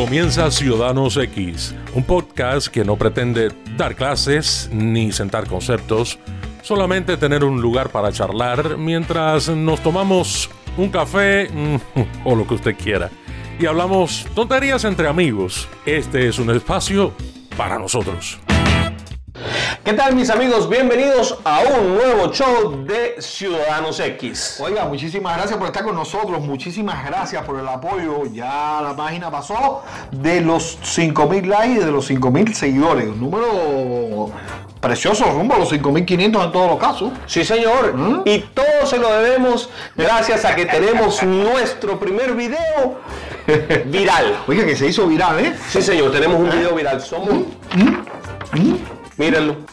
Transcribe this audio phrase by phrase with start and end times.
[0.00, 6.18] Comienza Ciudadanos X, un podcast que no pretende dar clases ni sentar conceptos,
[6.62, 11.76] solamente tener un lugar para charlar mientras nos tomamos un café mm,
[12.24, 13.10] o lo que usted quiera
[13.58, 15.68] y hablamos tonterías entre amigos.
[15.84, 17.12] Este es un espacio
[17.58, 18.40] para nosotros.
[19.90, 20.68] ¿Qué tal mis amigos?
[20.68, 24.60] Bienvenidos a un nuevo show de Ciudadanos X.
[24.60, 28.22] Oiga, muchísimas gracias por estar con nosotros, muchísimas gracias por el apoyo.
[28.32, 29.82] Ya la página pasó
[30.12, 33.08] de los 5.000 likes y de los 5.000 seguidores.
[33.08, 34.30] Un número
[34.80, 37.10] precioso, rumbo a los 5.500 en todos los casos.
[37.26, 37.92] Sí, señor.
[37.92, 38.22] ¿Mm?
[38.26, 43.00] Y todo se lo debemos gracias a que tenemos nuestro primer video
[43.86, 44.36] viral.
[44.46, 45.56] Oiga, que se hizo viral, ¿eh?
[45.68, 47.00] Sí, señor, tenemos un video viral.
[47.00, 47.38] Somos...
[49.16, 49.69] Mírenlo.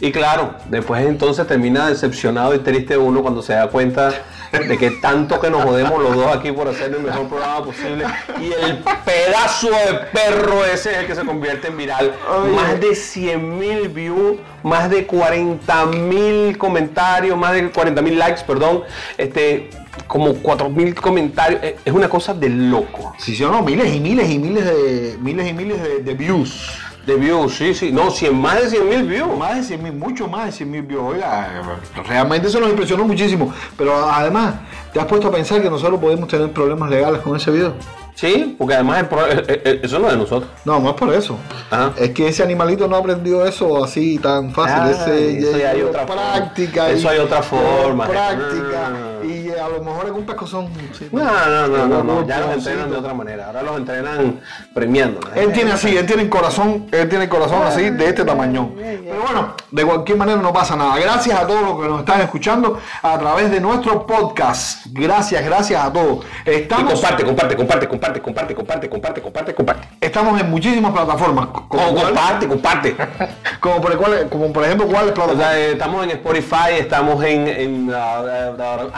[0.00, 4.12] Y claro, después entonces termina decepcionado y triste uno cuando se da cuenta
[4.52, 8.04] de que tanto que nos jodemos los dos aquí por hacer el mejor programa posible
[8.38, 12.12] y el pedazo de perro ese es el que se convierte en viral.
[12.54, 18.42] Más de 100 mil views, más de 40 mil comentarios, más de 40 mil likes,
[18.46, 18.82] perdón,
[19.16, 19.70] este,
[20.06, 21.62] como 4 mil comentarios.
[21.62, 23.14] Es- Es una cosa de loco.
[23.18, 26.78] Sí, sí, no, miles y miles y miles de miles y miles de, de views.
[27.06, 27.90] De views, sí, sí.
[27.90, 29.36] No, 100, más de 100 mil views.
[29.36, 31.02] Más de 100 mil, mucho más de 100 mil views.
[31.02, 31.62] Oiga,
[32.06, 33.52] realmente eso nos impresionó muchísimo.
[33.76, 34.54] Pero además,
[34.92, 37.74] ¿te has puesto a pensar que nosotros podemos tener problemas legales con ese video?
[38.14, 40.50] Sí, porque además el eh, eh, eso no es de nosotros.
[40.64, 41.36] No, no es por eso.
[41.70, 41.92] Ajá.
[41.96, 44.76] Es que ese animalito no aprendió eso así tan fácil.
[44.78, 46.32] Ah, ese eso ya hay otra forma.
[46.32, 46.90] práctica.
[46.90, 48.06] Eso hay otra forma.
[48.06, 48.92] Práctica.
[48.92, 49.24] Ah.
[49.24, 50.68] Y a lo mejor en un pescozón.
[50.98, 53.46] sí, No, no, no, no, no, ya los entrenan de otra manera.
[53.46, 54.40] Ahora los entrenan
[54.74, 55.20] premiando.
[55.34, 58.72] Él tiene así, él tiene el corazón, él tiene el corazón así de este tamaño.
[58.76, 60.98] Pero bueno, de cualquier manera no pasa nada.
[60.98, 64.86] Gracias a todos los que nos están escuchando a través de nuestro podcast.
[64.90, 66.24] Gracias, gracias a todos.
[66.46, 69.88] Y Estamos, comparte, comparte, comparte, comparte, comparte, comparte, comparte, comparte, comparte.
[70.00, 71.46] estamos en muchísimas plataformas.
[71.46, 72.96] Como, cuál- comparte, comparte.
[73.60, 75.46] como por, cuál- como por ejemplo, ¿cuáles O plataformas?
[75.46, 78.90] sea, eh, estamos en Spotify, estamos en, en, uh, uh, uh,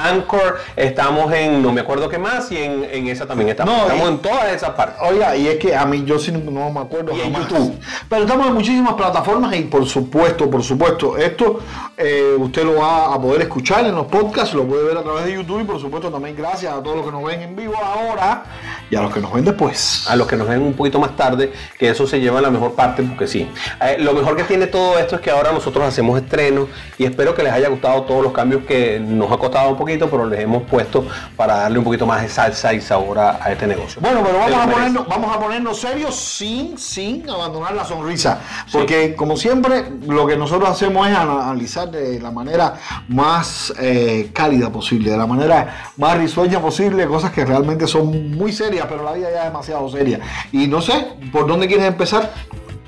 [0.77, 3.75] Estamos en no me acuerdo qué más y en, en esa también estamos.
[3.75, 4.97] No, estamos y- en todas esas partes.
[5.03, 7.35] Oiga, y es que a mí yo sí no me acuerdo Y en.
[7.35, 7.79] YouTube.
[8.09, 11.61] Pero estamos en muchísimas plataformas y por supuesto, por supuesto, esto
[11.97, 15.25] eh, usted lo va a poder escuchar en los podcasts, lo puede ver a través
[15.25, 17.75] de YouTube y por supuesto también gracias a todos los que nos ven en vivo
[17.83, 18.45] ahora
[18.91, 20.07] y a los que nos ven después.
[20.09, 22.73] a los que nos ven un poquito más tarde, que eso se lleva la mejor
[22.75, 23.49] parte, porque sí.
[23.81, 27.35] Eh, lo mejor que tiene todo esto es que ahora nosotros hacemos estrenos y espero
[27.35, 30.45] que les haya gustado todos los cambios que nos ha costado un poquito, pero les
[30.45, 31.07] hemos puesto
[31.37, 34.01] para darle un poquito más de salsa y sabor a, a este negocio.
[34.01, 38.41] Bueno, pero vamos a, ponernos, vamos a ponernos serios sin, sin abandonar la sonrisa.
[38.73, 42.75] Porque como siempre, lo que nosotros hacemos es analizar de la manera
[43.09, 48.53] más eh, cálida posible, de la manera más risueña posible, cosas que realmente son muy
[48.53, 50.21] serias, pero la vida ya es demasiado seria.
[50.53, 52.33] Y no sé, ¿por dónde quieres empezar?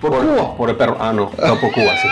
[0.01, 0.57] ¿Por, Cuba?
[0.57, 0.97] Por el perro.
[1.01, 2.09] Ah, no, no por Cuba, sí.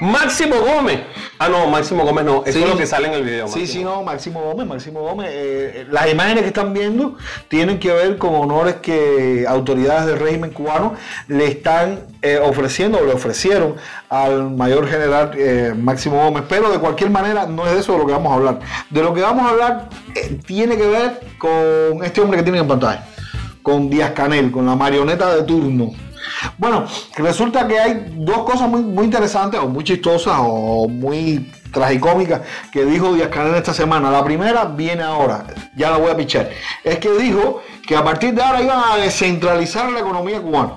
[0.00, 1.00] Máximo Gómez.
[1.44, 2.42] Ah, no, Máximo Gómez no.
[2.46, 2.64] Eso Sí.
[2.64, 3.48] es lo que sale en el video.
[3.48, 3.66] Sí, Máximo.
[3.80, 5.28] sí, no, Máximo Gómez, Máximo Gómez.
[5.30, 7.16] eh, eh, las imágenes que están viendo
[7.48, 10.94] tienen que ver con honores que autoridades del régimen cubano
[11.28, 13.74] le están eh, ofreciendo o le ofrecieron
[14.08, 16.44] al mayor general eh, Máximo Gómez.
[16.48, 18.58] Pero de cualquier manera no es de eso de lo que vamos a hablar.
[18.88, 19.88] De lo que vamos a hablar
[20.46, 23.04] tiene que ver con este hombre que tienen en pantalla,
[23.62, 25.90] con Díaz Canel, con la marioneta de turno.
[26.58, 26.86] Bueno,
[27.16, 32.42] resulta que hay dos cosas muy, muy interesantes o muy chistosas o muy tragicómicas
[32.72, 34.10] que dijo Díaz Canel esta semana.
[34.10, 35.44] La primera viene ahora,
[35.76, 36.50] ya la voy a pichar.
[36.82, 40.74] Es que dijo que a partir de ahora iban a descentralizar la economía cubana.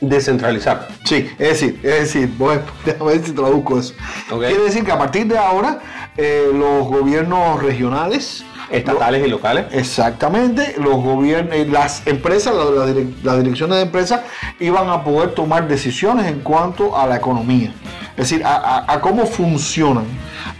[0.00, 0.88] Descentralizar.
[1.04, 3.94] Sí, es decir, es decir, voy, déjame ver si traduzco eso.
[4.30, 4.40] Ok.
[4.40, 5.78] Quiere decir que a partir de ahora
[6.16, 9.66] eh, los gobiernos regionales, Estatales y locales.
[9.72, 14.20] Exactamente, los gobiernos, eh, las empresas, la- la direc- las direcciones de empresas
[14.60, 17.72] iban a poder tomar decisiones en cuanto a la economía.
[18.16, 20.04] Es decir, a, a- a cómo funcionan,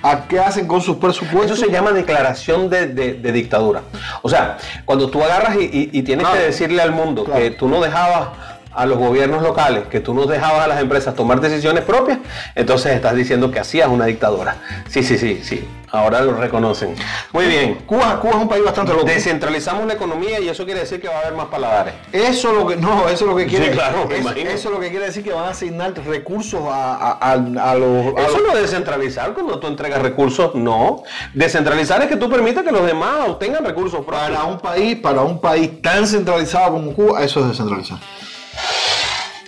[0.03, 1.59] a qué hacen con sus presupuestos.
[1.59, 3.83] Eso se llama declaración de, de- de dictadura.
[4.23, 6.41] O sea, cuando tú agarras y, y- y tienes Claro.
[6.41, 7.41] que decirle al mundo Claro.
[7.41, 8.29] que tú no dejabas
[8.75, 12.19] a los gobiernos locales, que tú no dejabas a las empresas tomar decisiones propias,
[12.55, 14.57] entonces estás diciendo que hacías una dictadura.
[14.89, 15.63] Sí, sí, sí, sí.
[15.95, 16.95] Ahora lo reconocen.
[17.33, 17.75] Muy bien.
[17.87, 19.05] Cuba, Cuba es un país bastante loco.
[19.05, 21.93] Descentralizamos la economía y eso quiere decir que va a haber más paladares.
[22.13, 23.67] Eso es lo que no, eso es lo que quiere.
[23.67, 26.95] Sí, claro, me eso, es lo que quiere decir que van a asignar recursos a,
[26.95, 28.07] a- a- a los.
[28.17, 31.03] Eso los- no es descentralizar cuando tú entregas recursos, no.
[31.35, 34.31] Descentralizar es que tú permites que los demás obtengan recursos propios.
[34.31, 37.99] para un país, para un país tan centralizado como Cuba, eso es descentralizar.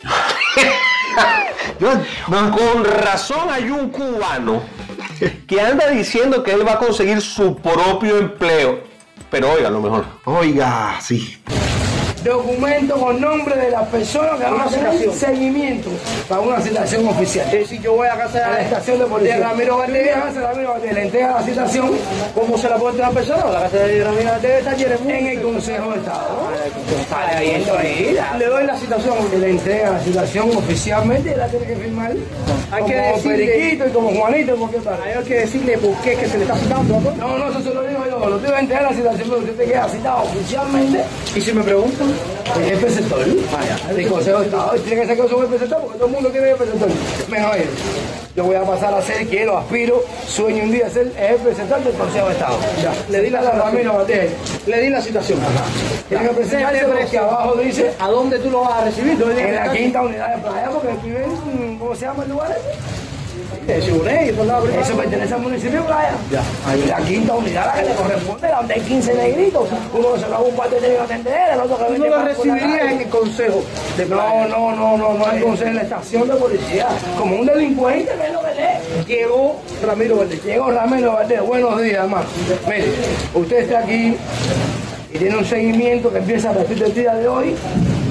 [1.81, 1.91] Yo-
[2.29, 4.63] no, Con razón hay un cubano
[5.47, 8.81] que anda diciendo que él va a conseguir su propio empleo.
[9.31, 10.05] Pero oiga, lo mejor.
[10.25, 11.39] Oiga, sí.
[12.25, 15.91] Documento con nombre de las personas que van a hacer seguimiento
[16.29, 17.47] para una citación oficial.
[17.47, 19.37] Es decir, yo voy a casa A la de, estación de policía.
[19.37, 20.95] de Ramiro Valdés.
[20.95, 21.91] le entrega la citación
[22.35, 23.51] ¿Cómo se la puede entregar a una persona?
[23.53, 26.49] La casa de Ramiro Valdés de en el Consejo de Estado.
[28.39, 29.15] Le doy la citación.
[29.41, 32.13] Le entrega la citación oficialmente y la tiene que firmar.
[32.71, 36.29] Hay que decirle- Periquito y como Juanito, porque hay que decirle por qué es que
[36.29, 37.01] se le está citando.
[37.01, 37.11] ¿no?
[37.17, 38.19] No, no, eso se lo digo yo.
[38.29, 41.05] Lo tengo que entregar la citación, pero usted te queda citado oficialmente.
[41.37, 42.14] Y si me preguntan,
[42.57, 45.81] El jefe sector, el Consejo de Estado, tiene que ser que es un jefe sector,
[45.81, 46.89] porque todo el mundo tiene sector.
[47.29, 47.57] Mejor
[48.37, 48.45] yo.
[48.45, 52.27] Voy a pasar a ser, quiero, aspiro, sueño un día ser el sector del Consejo
[52.27, 52.59] de Estado.
[52.83, 54.33] Ya, le di la Está Ramiro Valdés.
[54.67, 55.39] le di la citación.
[56.09, 59.17] Tiene que presentarse abajo dice ¿A dónde tú lo vas a recibir?
[59.19, 62.51] ¿Dónde en la quinta unidad de playa, porque aquí ven, ¿cómo se llama el lugar?
[62.51, 63.04] ese?
[63.67, 66.13] Eso pertenece al municipio de Playa.
[66.67, 69.69] Ahí la quinta unidad, la que le corresponde, la donde hay 15 negritos.
[69.93, 72.17] Uno se lo hago un parte tiene que atender, el otro que Tú vende no
[72.17, 73.63] lo recibirías en el consejo
[73.97, 76.89] de No, no, no, no, no, entonces en la estación de policía,
[77.19, 78.55] como un delincuente, que es lo que.
[79.07, 80.45] Llegó Ramiro Valdés.
[80.45, 82.27] Llegó Ramiro Valdés, buenos días, hermano.
[82.67, 82.87] Mire,
[83.35, 84.17] usted está aquí
[85.13, 87.55] y tiene un seguimiento que empieza a partir del día de hoy,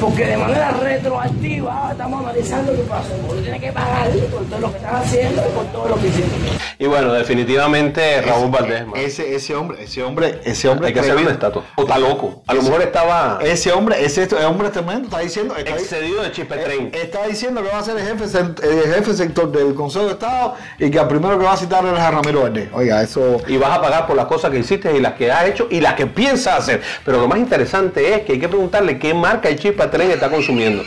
[0.03, 3.13] porque de manera retroactiva ahora estamos analizando qué pasó.
[3.25, 6.07] Usted tiene que pagarle por todo lo que están haciendo y por todo lo que
[6.07, 6.31] hicieron.
[6.77, 8.99] Y bueno, definitivamente Raúl Valdés, man.
[8.99, 10.87] Ese, ese hombre, ese hombre, ese hombre.
[10.87, 11.63] hay que hacerle una estatua.
[11.77, 12.43] O está loco.
[12.47, 15.55] A lo mejor estaba Ese hombre, ese hombre tremendo, está diciendo.
[15.55, 16.91] Está, excedido de chispetren.
[16.93, 18.25] está diciendo que va a ser el jefe,
[18.61, 21.85] el jefe sector del Consejo de Estado y que al primero que va a citar
[21.85, 22.67] es a Ramiro Valdés.
[22.73, 23.37] Oiga, eso.
[23.47, 25.79] y vas a pagar por las cosas que hiciste y las que has hecho y
[25.79, 26.81] las que piensas hacer.
[27.05, 30.29] Pero lo más interesante es que hay que preguntarle qué marca el chispa tren está
[30.29, 30.83] consumiendo.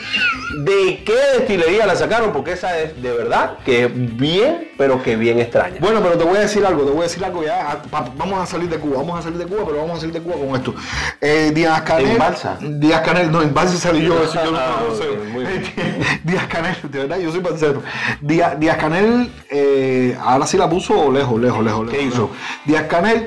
[0.58, 2.32] ¿De qué destilería la sacaron?
[2.32, 5.76] Porque esa es de verdad que es bien, pero que bien extraña.
[5.80, 7.70] Bueno, pero te voy a decir algo, te voy a decir algo ya.
[7.70, 10.00] a- pa- Vamos a salir de Cuba, vamos a salir de Cuba, pero vamos a
[10.00, 10.74] salir de Cuba con esto.
[11.20, 12.10] Eh, Díaz Canel.
[12.12, 12.58] ¿En balsa?
[12.60, 14.96] Díaz Canel, no, en balsa salí yo, eso yo no Ah, lo.
[16.24, 17.82] Díaz Canel, de verdad, yo soy balsero.
[18.20, 21.90] Díaz, Díaz Canel, eh, ahora sí la puso lejos, lejos, lejos.
[21.90, 22.30] ¿Qué lejos, hizo?
[22.64, 23.26] Díaz Canel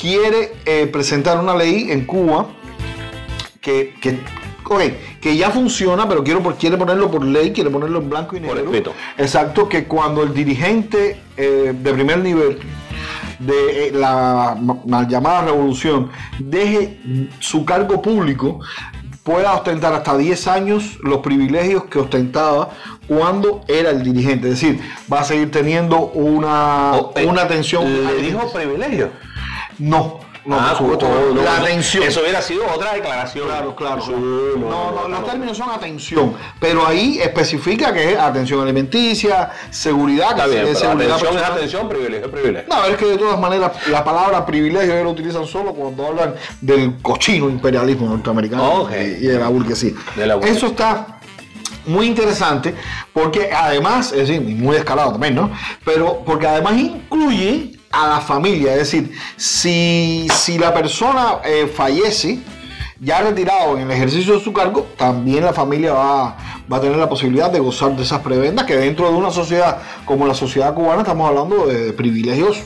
[0.00, 2.46] quiere eh, presentar una ley en Cuba
[3.60, 4.18] que, que,
[4.68, 4.80] ok,
[5.20, 8.54] que ya funciona, pero quiero, quiere ponerlo por ley, quiere ponerlo en blanco y Por
[8.56, 8.70] negro.
[8.70, 8.92] escrito.
[9.16, 12.58] Exacto, que cuando el dirigente eh, de primer nivel
[13.38, 16.98] de eh, la ma- mal llamada revolución deje
[17.38, 18.60] su cargo público,
[19.22, 22.70] pueda ostentar hasta 10 años los privilegios que ostentaba
[23.06, 24.48] cuando era el dirigente.
[24.48, 24.80] Es decir,
[25.12, 27.84] va a seguir teniendo una, O, eh, una atención.
[28.06, 29.10] ¿Le dijo privilegio?
[29.78, 32.04] No, no, Ah, supuesto, no, no, la atención.
[32.04, 33.46] Eso hubiera sido otra declaración.
[33.46, 34.00] Claro, claro.
[34.02, 40.30] Sí, no, no, los términos son atención, pero ahí especifica que es atención alimenticia, seguridad,
[40.30, 42.68] Está que bien, es pero seguridad atención es atención, privilegio es privilegio.
[42.74, 46.34] No, es que de todas maneras la palabra privilegio ellos lo utilizan solo cuando hablan
[46.62, 48.92] del cochino imperialismo norteamericano Ok.
[48.92, 49.92] y, de la burguesía.
[50.16, 50.56] De la burguesía.
[50.56, 51.18] Eso está
[51.84, 52.74] muy interesante
[53.12, 55.50] porque además, es decir, muy escalado también, ¿no?
[55.84, 62.38] Pero porque además incluye a la familia, es decir, si, si la persona eh, fallece,
[63.00, 66.36] ya retirado en el ejercicio de su cargo, también la familia va,
[66.70, 69.78] va a tener la posibilidad de gozar de esas prebendas que dentro de una sociedad
[70.04, 72.62] como la sociedad cubana estamos hablando de privilegios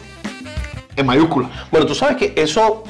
[0.96, 1.50] en mayúsculas.
[1.70, 2.84] Bueno, tú sabes que eso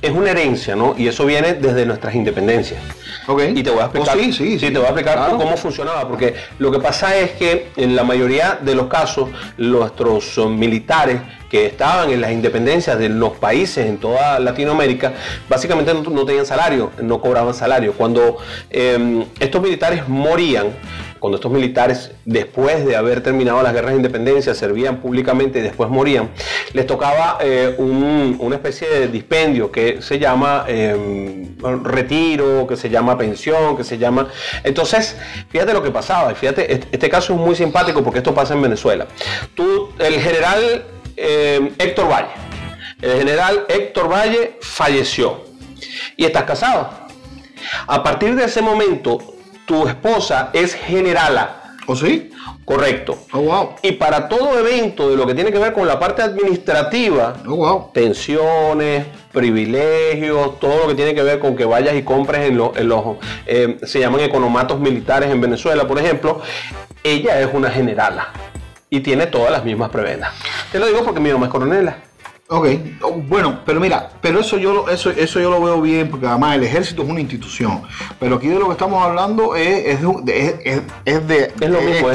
[0.00, 0.94] es una herencia, ¿no?
[0.96, 2.80] Y eso viene desde nuestras independencias.
[3.26, 3.42] ¿Ok?
[3.54, 4.70] Y te voy a explicar, Oh, sí, sí, sí.
[4.70, 5.36] te voy a explicar Claro.
[5.38, 9.28] cómo funcionaba, porque lo que pasa es que en la mayoría de los casos,
[9.58, 15.12] nuestros eh, militares que estaban en las independencias de los países en toda Latinoamérica,
[15.48, 17.92] básicamente no, no tenían salario, no cobraban salario.
[17.94, 18.36] Cuando
[18.70, 20.66] eh, estos militares morían,
[21.18, 25.90] cuando estos militares, después de haber terminado las guerras de independencia, servían públicamente y después
[25.90, 26.30] morían,
[26.72, 31.48] les tocaba eh, un- una especie de dispendio que se llama eh,
[31.82, 34.28] retiro, que se llama pensión, que se llama...
[34.64, 35.16] Entonces,
[35.50, 38.62] fíjate lo que pasaba, fíjate, este, este caso es muy simpático porque esto pasa en
[38.62, 39.06] Venezuela.
[39.54, 40.84] Tú, el general
[41.16, 42.28] eh, Héctor Valle,
[43.02, 45.44] el general Héctor Valle falleció
[46.16, 46.90] y estás casado.
[47.86, 49.18] A partir de ese momento,
[49.68, 52.30] tu esposa es generala, ¿O sí?
[52.64, 53.16] correcto.
[53.32, 53.70] Oh, wow.
[53.82, 57.56] Y para todo evento de lo que tiene que ver con la parte administrativa, Oh,
[57.56, 57.90] wow.
[57.94, 62.76] tensiones, privilegios, todo lo que tiene que ver con que vayas y compres en, los-
[62.76, 63.04] en los,
[63.46, 66.40] eh, se llaman economatos militares en Venezuela, por ejemplo,
[67.04, 68.28] ella es una generala
[68.90, 70.32] y tiene todas las mismas prebendas.
[70.72, 71.96] Te lo digo porque mi mamá es coronela.
[72.50, 72.66] Ok,
[73.02, 76.26] Oh, bueno, pero mira, pero eso yo, lo- eso, eso yo lo veo bien, porque
[76.26, 77.82] además el ejército es una institución.
[78.18, 81.80] Pero aquí de lo que estamos hablando es, es de, es- es- de Es lo
[81.82, 82.08] mismo,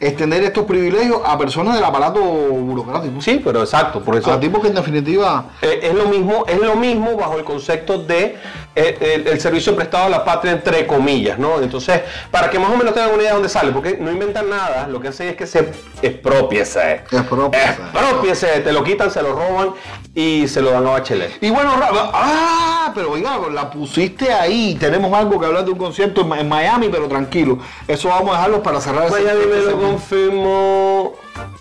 [0.00, 3.20] extender estos privilegios a personas del aparato burocrático.
[3.22, 6.58] Sí, pero exacto, por eso A tipos que en definitiva Eh, es lo mismo, es
[6.60, 8.36] lo mismo bajo el concepto de
[8.76, 11.60] eh, el, el servicio prestado a la patria entre comillas, ¿no?
[11.60, 14.48] Entonces, para que más o menos tengan una idea de dónde sale, porque no inventan
[14.50, 15.70] nada, lo que hacen es que se
[16.02, 17.02] expropiese.
[17.10, 17.66] Expropiese.
[17.82, 19.70] Expropiese, te lo quitan, se lo roban
[20.14, 21.42] y se lo dan a Bachelet.
[21.42, 21.72] Y bueno,
[22.12, 24.76] ah, pero oiga, la pusiste ahí.
[24.78, 27.58] Tenemos algo que hablar de un concierto en, Miami, pero tranquilo.
[27.88, 31.14] Eso vamos a dejarlo para cerrar ese- Miami me ese lo confirmó.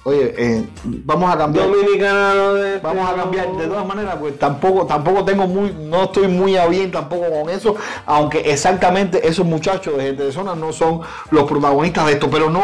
[0.04, 1.68] Oye, eh, vamos a cambiar.
[1.68, 6.04] Dominicana no de- Vamos a cambiar de todas maneras, pues tampoco, tampoco tengo muy, no
[6.04, 10.56] estoy muy a bien tampoco con eso, aunque exactamente esos muchachos de gente de zona
[10.56, 11.02] no son
[11.32, 12.62] los protagonistas de esto, pero no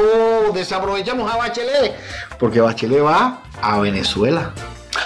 [0.54, 1.96] desaprovechamos a Bachelet,
[2.40, 4.54] porque Bachelet va a Venezuela.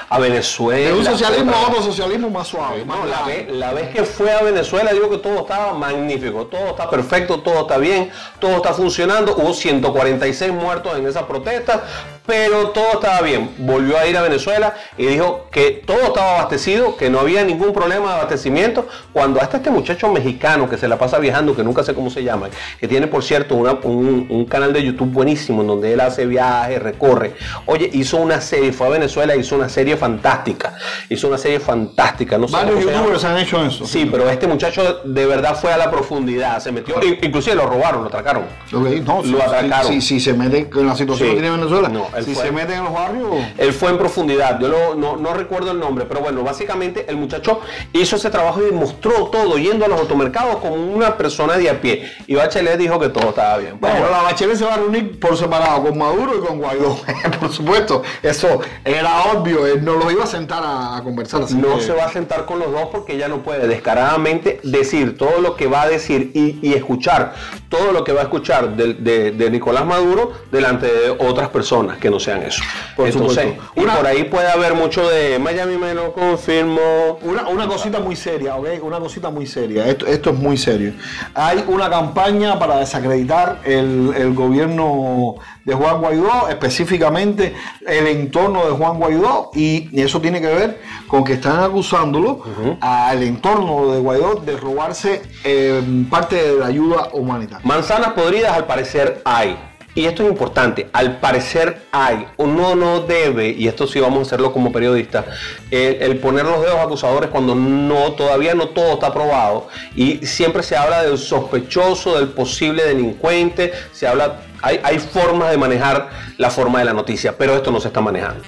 [0.09, 0.89] A Venezuela.
[0.89, 2.85] De un socialismo a otro socialismo más suave.
[2.85, 6.47] más No, la, vez, la vez que fue a Venezuela, digo que todo estaba magnífico,
[6.47, 9.35] todo está perfecto, todo está bien, todo está funcionando.
[9.35, 11.81] Hubo 146 muertos en esas protestas,
[12.25, 13.51] pero todo estaba bien.
[13.59, 17.73] Volvió a ir a Venezuela y dijo que todo estaba abastecido, que no había ningún
[17.73, 18.87] problema de abastecimiento.
[19.13, 22.23] Cuando hasta este muchacho mexicano que se la pasa viajando, que nunca sé cómo se
[22.23, 25.99] llama, que tiene por cierto una- un, un canal de YouTube buenísimo en donde él
[25.99, 27.33] hace viajes, recorre.
[27.65, 30.75] Oye, hizo una serie, fue a Venezuela, hizo una serie fantástica.
[31.09, 32.37] Hizo una serie fantástica.
[32.37, 33.85] No sé Varios youtubers han hecho eso.
[33.85, 37.65] Sí, pero este muchacho de verdad fue a la profundidad, se metió, in- inclusive lo
[37.67, 38.43] robaron, lo atracaron.
[38.73, 39.87] Ok, no, si, Lo atracaron.
[39.91, 41.35] si, si- si se mete en la situación Sí.
[41.35, 43.97] que tiene Venezuela, No, él si fue- se mete en los barrios, Él fue en
[43.97, 47.59] profundidad, yo lo- no, no recuerdo el nombre, pero bueno, básicamente el muchacho
[47.93, 51.81] hizo ese trabajo y mostró todo, yendo a los automercados como una persona de a
[51.81, 52.11] pie.
[52.27, 53.77] Y Bachelet dijo que todo estaba bien.
[53.79, 56.97] Bueno, Bueno, la Bachelet se va a reunir por separado con Maduro y con Guaidó.
[57.39, 59.65] por supuesto, eso era obvio.
[59.67, 61.55] Él no los iba a sentar a, a conversar así.
[61.55, 65.17] no que- se va a sentar con los dos porque ella no puede descaradamente decir
[65.17, 67.33] todo lo que va a decir y, y escuchar
[67.69, 71.97] todo lo que va a escuchar de, de- de Nicolás Maduro delante de otras personas
[72.05, 72.61] que no sean eso.
[72.95, 73.81] Por Entonces, supuesto.
[73.81, 77.17] y por ahí puede haber mucho de Miami me lo confirmó.
[77.23, 78.67] Una, una cosita muy seria, ¿ok?
[78.83, 79.87] Una cosita muy seria.
[79.87, 80.93] Esto, esto es muy serio.
[81.33, 87.55] Hay una campaña para desacreditar el, el gobierno de Juan Guaidó, específicamente
[87.87, 92.43] el entorno de Juan Guaidó, y eso tiene que ver con que están acusándolo
[92.81, 97.65] al entorno de Guaidó de robarse eh, parte de la ayuda humanitaria.
[97.65, 99.57] Manzanas podridas al parecer hay.
[99.95, 104.21] Y esto es importante, al parecer hay, uno no debe, y esto sí vamos a
[104.23, 105.25] hacerlo como periodistas,
[105.71, 110.63] el, el poner los dedos acusadores cuando no, todavía no todo está probado, y siempre
[110.63, 116.49] se habla del sospechoso, del posible delincuente, se habla, hay, hay formas de manejar la
[116.49, 118.43] forma de la noticia, pero esto no se está manejando.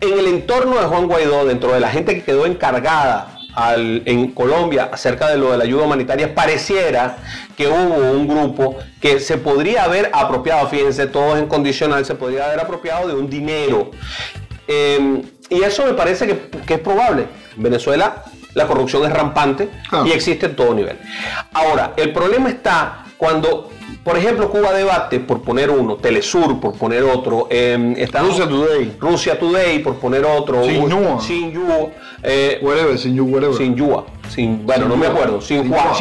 [0.00, 4.30] En el entorno de Juan Guaidó, dentro de la gente que quedó encargada al- en
[4.32, 7.16] Colombia acerca de lo de la ayuda humanitaria, pareciera
[7.56, 12.46] que hubo un grupo que se podría haber apropiado, fíjense, todos en condicional, se podría
[12.46, 13.90] haber apropiado de un dinero.
[14.66, 17.26] Eh, y eso me parece que, que es probable.
[17.56, 18.24] En Venezuela
[18.54, 20.04] la corrupción es rampante Ah.
[20.06, 20.98] y existe en todo nivel.
[21.52, 23.70] Ahora, el problema está cuando,
[24.08, 28.96] por ejemplo, Cuba Debate, por poner uno, Telesur, por poner otro, eh, Rusia Today.
[28.98, 31.20] Rusia Today, por poner otro, Xinhua.
[31.20, 31.88] Xinhua,
[32.22, 33.54] eh, Whatever, sin you, whatever.
[33.54, 35.92] Xinhua, Xin- bueno, no me acuerdo, Xinhua.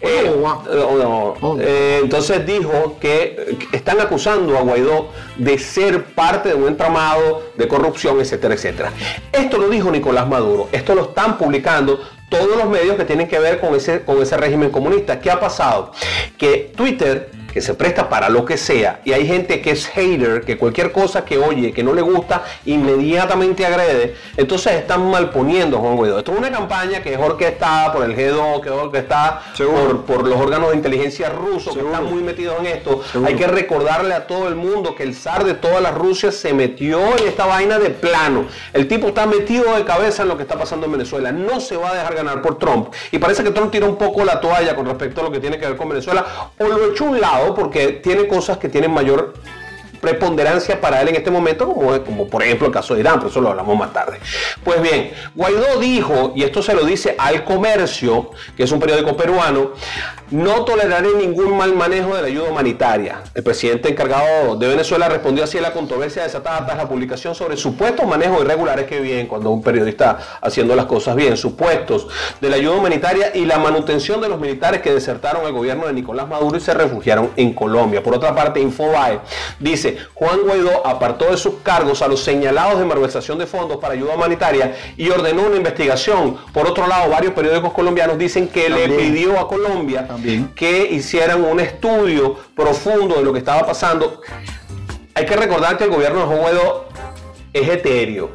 [0.00, 1.56] eh, no, Oh.
[1.60, 7.66] eh, entonces dijo que están acusando a Guaidó de ser parte de un entramado de
[7.66, 8.92] corrupción, etcétera, etcétera.
[9.32, 11.98] Esto lo dijo Nicolás Maduro, esto lo están publicando
[12.28, 15.20] todos los medios que tienen que ver con ese, con ese régimen comunista.
[15.20, 15.92] ¿Qué ha pasado?
[16.38, 20.42] Que Twitter que se presta para lo que sea, y hay gente que es hater,
[20.42, 25.80] que cualquier cosa que oye, que no le gusta, inmediatamente agrede, entonces están malponiendo a
[25.80, 26.18] Juan Guaidó.
[26.18, 30.28] Esto es una campaña que es orquestada por el G2, que es orquestada por, por
[30.28, 33.02] los órganos de inteligencia rusos, que están muy metidos en esto.
[33.10, 33.30] Seguro.
[33.30, 36.52] Hay que recordarle a todo el mundo que el zar de toda la Rusia se
[36.52, 38.44] metió en esta vaina de plano.
[38.74, 41.32] El tipo está metido de cabeza en lo que está pasando en Venezuela.
[41.32, 42.92] No se va a dejar ganar por Trump.
[43.12, 45.58] Y parece que Trump tira un poco la toalla con respecto a lo que tiene
[45.58, 46.50] que ver con Venezuela.
[46.58, 49.34] O lo echó a un lado porque tiene cosas que tienen mayor
[50.06, 53.40] preponderancia para él en este momento, como, por ejemplo el caso de Irán, pero eso
[53.40, 54.20] lo hablamos más tarde.
[54.62, 59.16] Pues bien, Guaidó dijo, y esto se lo dice al comercio, que es un periódico
[59.16, 59.72] peruano,
[60.30, 63.22] no toleraré ningún mal manejo de la ayuda humanitaria.
[63.34, 67.56] El presidente encargado de Venezuela respondió así a la controversia desatada tras la publicación sobre
[67.56, 72.08] supuestos manejos irregulares que bien cuando un periodista haciendo las cosas bien, supuestos
[72.40, 75.92] de la ayuda humanitaria y la manutención de los militares que desertaron el gobierno de
[75.92, 78.02] Nicolás Maduro y se refugiaron en Colombia.
[78.02, 79.20] Por otra parte, Infobae
[79.60, 83.94] dice, Juan Guaidó apartó de sus cargos a los señalados de malversación de fondos para
[83.94, 86.36] ayuda humanitaria y ordenó una investigación.
[86.52, 90.52] Por otro lado, varios periódicos colombianos dicen que le pidió a Colombia También.
[90.54, 94.20] que hicieran un estudio profundo de lo que estaba pasando.
[95.14, 96.88] Hay que recordar que el gobierno de Juan Guaidó
[97.52, 98.30] es etéreo.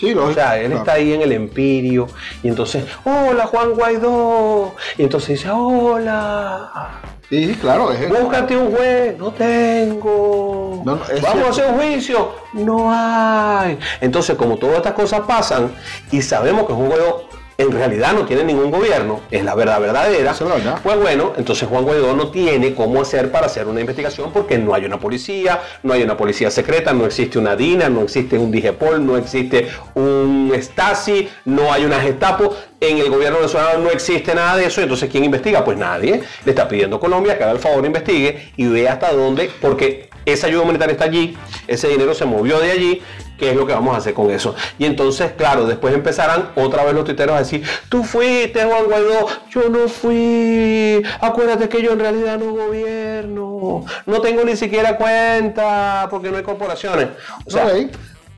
[0.00, 0.78] Sí, O sea, él claro.
[0.78, 2.06] está ahí en el empirio
[2.42, 4.74] y entonces, hola Juan Guaidó.
[4.96, 7.00] Y entonces dice, hola.
[7.28, 10.82] Sí, claro, es Búscate un juez, no tengo.
[10.84, 11.46] No, no, es Vamos cierto.
[11.46, 13.78] a hacer un juicio, no hay.
[14.00, 15.70] Entonces, como todas estas cosas pasan
[16.10, 17.28] y sabemos que Juan Guaidó
[17.60, 20.80] en realidad no tiene ningún gobierno, es la verdad verdadera, es la verdad.
[20.82, 24.72] pues bueno, entonces Juan Guaidó no tiene cómo hacer para hacer una investigación porque no
[24.72, 28.50] hay una policía, no hay una policía secreta, no existe una DINA, no existe un
[28.50, 32.56] DIGEPOL, no existe un Stasi, no hay una Gestapo.
[32.80, 35.62] En el gobierno venezolano no existe nada de eso, entonces ¿quién investiga?
[35.62, 36.22] Pues nadie.
[36.46, 40.08] Le está pidiendo a Colombia que haga el favor, investigue y vea hasta dónde, porque
[40.24, 41.36] esa ayuda humanitaria está allí,
[41.66, 43.02] ese dinero se movió de allí,
[43.40, 44.54] ¿qué es lo que vamos a hacer con eso?
[44.78, 49.26] Y entonces, claro, después empezarán otra vez los tuiteros a decir, tú fuiste Juan Guaidó,
[49.50, 56.06] yo no fui, acuérdate que yo en realidad no gobierno, no tengo ni siquiera cuenta,
[56.10, 57.08] porque no hay corporaciones.
[57.46, 57.90] O sea, Ok.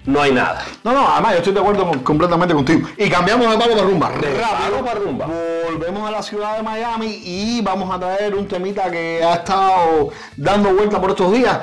[0.05, 0.65] No hay nada.
[0.83, 2.89] No, no, además yo estoy de acuerdo con- completamente contigo.
[2.99, 4.11] Y cambiamos de palo de rumba.
[4.11, 4.29] De
[4.83, 5.27] para rumba.
[5.71, 10.11] Volvemos a la ciudad de Miami y vamos a traer un temita que ha estado
[10.37, 11.61] dando vuelta por estos días.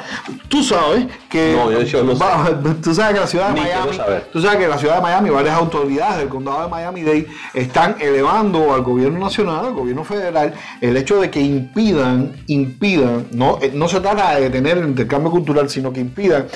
[0.47, 1.55] Tú sabes que.
[1.57, 2.23] No, yo- yo no sé.
[2.83, 3.97] Tú sabes que la ciudad de Ni quiero Miami.
[3.97, 4.29] saber.
[4.31, 8.73] Tú sabes que la ciudad de Miami, varias autoridades del condado de Miami-Dade están elevando
[8.73, 13.87] al gobierno nacional, al gobierno federal, el hecho de que impidan, impidan, no, eh, no
[13.87, 16.47] se trata de detener el intercambio cultural, sino que impidan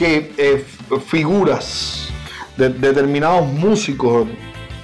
[0.00, 0.64] que eh,
[1.06, 2.08] figuras
[2.56, 4.26] de determinados músicos,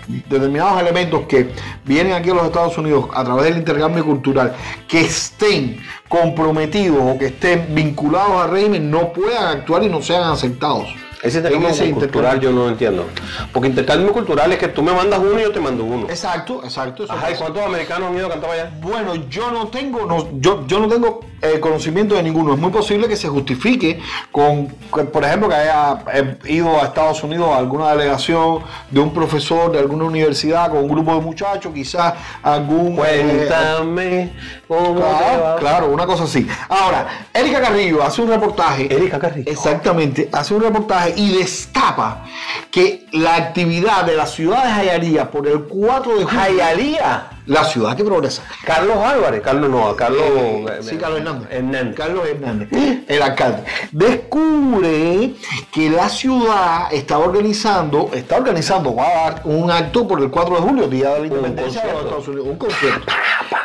[0.06, 1.48] determinados elementos que
[1.86, 4.54] vienen aquí a los Estados Unidos a través del intercambio cultural,
[4.86, 10.30] que estén comprometidos o que estén vinculados al régimen, no puedan actuar y no sean
[10.30, 10.94] aceptados.
[11.22, 13.06] Ese intercambio cultural yo no entiendo.
[13.52, 16.06] Porque intercambio cultural es que tú me mandas uno y yo te mando uno.
[16.08, 17.04] Exacto, exacto.
[17.04, 17.38] eso Ajá, ¿y es.
[17.38, 18.70] cuántos americanos han ido a cantar allá?
[18.80, 22.54] Bueno, yo no tengo, no, yo, yo no tengo eh, conocimiento de ninguno.
[22.54, 23.98] Es muy posible que se justifique
[24.30, 29.00] con, con, por ejemplo, que haya eh, ido a Estados Unidos a alguna delegación de
[29.00, 32.98] un profesor de alguna universidad con un grupo de muchachos, quizás algún...
[33.06, 34.32] eh, Cuéntame
[34.68, 35.56] te Claro, va.
[35.56, 36.46] claro, una cosa así.
[36.68, 38.92] Ahora, Erika Carrillo hace un reportaje.
[38.92, 39.50] Erika Carrillo.
[39.50, 42.24] Exactamente, hace un reportaje y destapa
[42.70, 47.35] que la actividad de la ciudad de Jayalía por el 4 de julio.
[47.46, 48.42] La ciudad que progresa.
[48.64, 49.40] Carlos Álvarez.
[49.40, 50.20] Carlos no, Carlos.
[50.36, 51.48] Eh, sí, Carlos Hernández.
[51.50, 51.94] Hernández.
[51.94, 52.68] Carlos Hernández,
[53.06, 53.62] el alcalde.
[53.92, 55.34] Descubre
[55.72, 60.56] que la ciudad está organizando, está organizando, va a dar un acto por el 4
[60.56, 62.02] de julio, Día de la Independencia de los.
[62.02, 63.06] Estados Unidos, un concierto.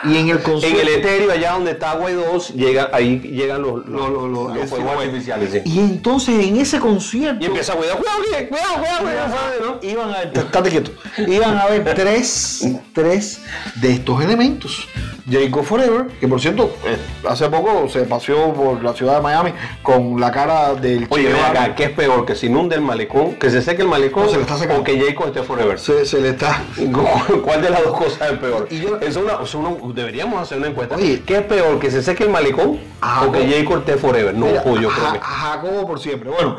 [0.04, 0.82] Y en el En concierto.
[0.82, 4.63] el etéreo, allá donde está Guaidó, llega, ahí llegan los, los, Lo- lo- lo- los
[4.63, 5.52] el fuegos artificiales.
[5.52, 5.62] sí.
[5.65, 7.44] Y entonces en ese concierto.
[7.44, 7.98] Y empieza Guaidó.
[7.98, 9.88] Cuidado, cuidado, cuidado, cuidado, ¿no?
[9.89, 10.91] Iban a, estate quieto.
[11.28, 13.41] Iban a haber tres, tres
[13.75, 14.88] de estos elementos.
[15.29, 16.97] Jacob Forever, que por cierto, eh,
[17.29, 19.53] hace poco se paseó por la ciudad de Miami
[19.84, 21.63] con la cara del Oye, Che ven Guevara.
[21.63, 22.25] acá, ¿qué es peor?
[22.25, 23.36] ¿Que se inunde el malecón?
[23.36, 24.23] ¿Que se seque el malecón?
[24.25, 24.81] No, se le está secando.
[24.81, 25.79] ¿O que Jacob esté forever?
[25.79, 26.63] Se, se le está.
[27.43, 28.67] ¿Cuál de las dos cosas es peor?
[28.71, 30.95] Y yo- es una- eso uno- deberíamos hacer una encuesta.
[30.95, 31.21] Oye.
[31.25, 31.79] ¿Qué es peor?
[31.79, 32.79] ¿Que se seque el malecón?
[32.99, 33.51] Ajá, ¿O que ¿cómo?
[33.53, 34.34] Jacob esté forever?
[34.34, 35.17] No, Mira, pues yo creo que.
[35.19, 36.29] a Jacobo por siempre.
[36.31, 36.57] Bueno,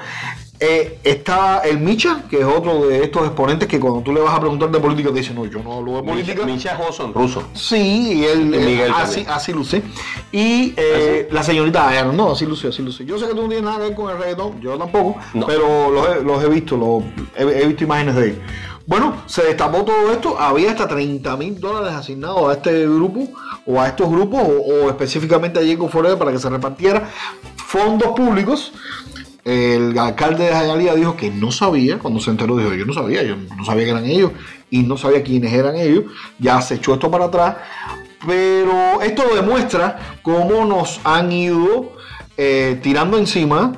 [0.65, 4.33] eh, está el Micha, que es otro de estos exponentes que cuando tú le vas
[4.33, 6.45] a preguntar de política te dice, no, yo no hablo de política.
[6.47, 7.43] Micha Joson, ruso.
[7.53, 9.83] Sí, y él Y eh, así, así luce.
[10.31, 13.05] Y eh, la señorita Diana, no, así luce, así luce.
[13.05, 15.47] Yo sé que tú no tienes nada que ver con el reggaetón, yo tampoco, No.
[15.47, 17.03] pero los he, los he visto, los,
[17.37, 18.43] he, he visto imágenes de él.
[18.87, 23.29] Bueno, se destapó todo esto, había hasta 30 mil dólares asignados a este grupo
[23.67, 27.09] o a estos grupos o, o específicamente a Jacob Forever para que se repartiera
[27.67, 28.73] fondos públicos.
[29.45, 33.23] El alcalde de Jayalía dijo que no sabía, cuando se enteró dijo, yo no sabía,
[33.23, 34.31] yo no sabía que eran ellos
[34.71, 36.05] y no sabía quiénes eran ellos,
[36.39, 37.57] ya se echó esto para atrás,
[38.27, 41.93] pero esto demuestra cómo nos han ido
[42.37, 43.73] eh, tirando encima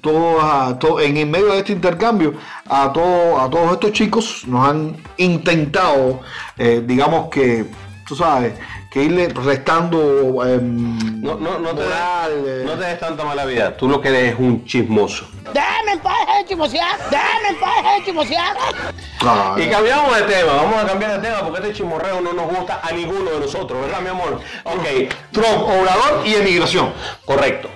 [0.00, 2.34] todo, en medio de este intercambio
[2.66, 6.20] a, todo, a todos estos chicos nos han intentado
[6.58, 7.64] eh, digamos que
[8.06, 8.52] tú sabes
[8.90, 12.42] que irle restando em, No, no, no, te moral, eh.
[12.42, 13.76] des, no te des tanta mala vida.
[13.76, 15.26] Tú lo que eres es un chismoso.
[15.52, 16.96] Déjame en paz, eh, chismosear.
[17.10, 18.56] Déjame en paz, eh, chismosear.
[19.20, 22.48] ah, Y cambiamos de tema, vamos a cambiar de tema porque este chismorreo no nos
[22.48, 24.40] gusta a ninguno de nosotros, ¿verdad, mi amor?
[24.64, 24.84] Ok,
[25.32, 26.92] Trump, Obrador y emigración
[27.24, 27.68] correcto.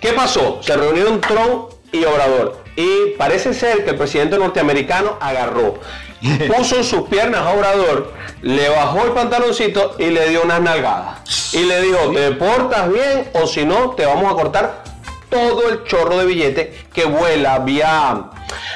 [0.00, 0.62] ¿Qué pasó?
[0.62, 2.62] Se reunieron Trump y Obrador.
[2.76, 5.78] Y parece ser que el presidente norteamericano agarró,
[6.56, 11.52] puso sus piernas a Obrador, le bajó el pantaloncito y le dio unas nalgadas.
[11.52, 14.84] Y le dijo, te portas bien o si no, te vamos a cortar
[15.28, 18.30] todo el chorro de billete que vuela vía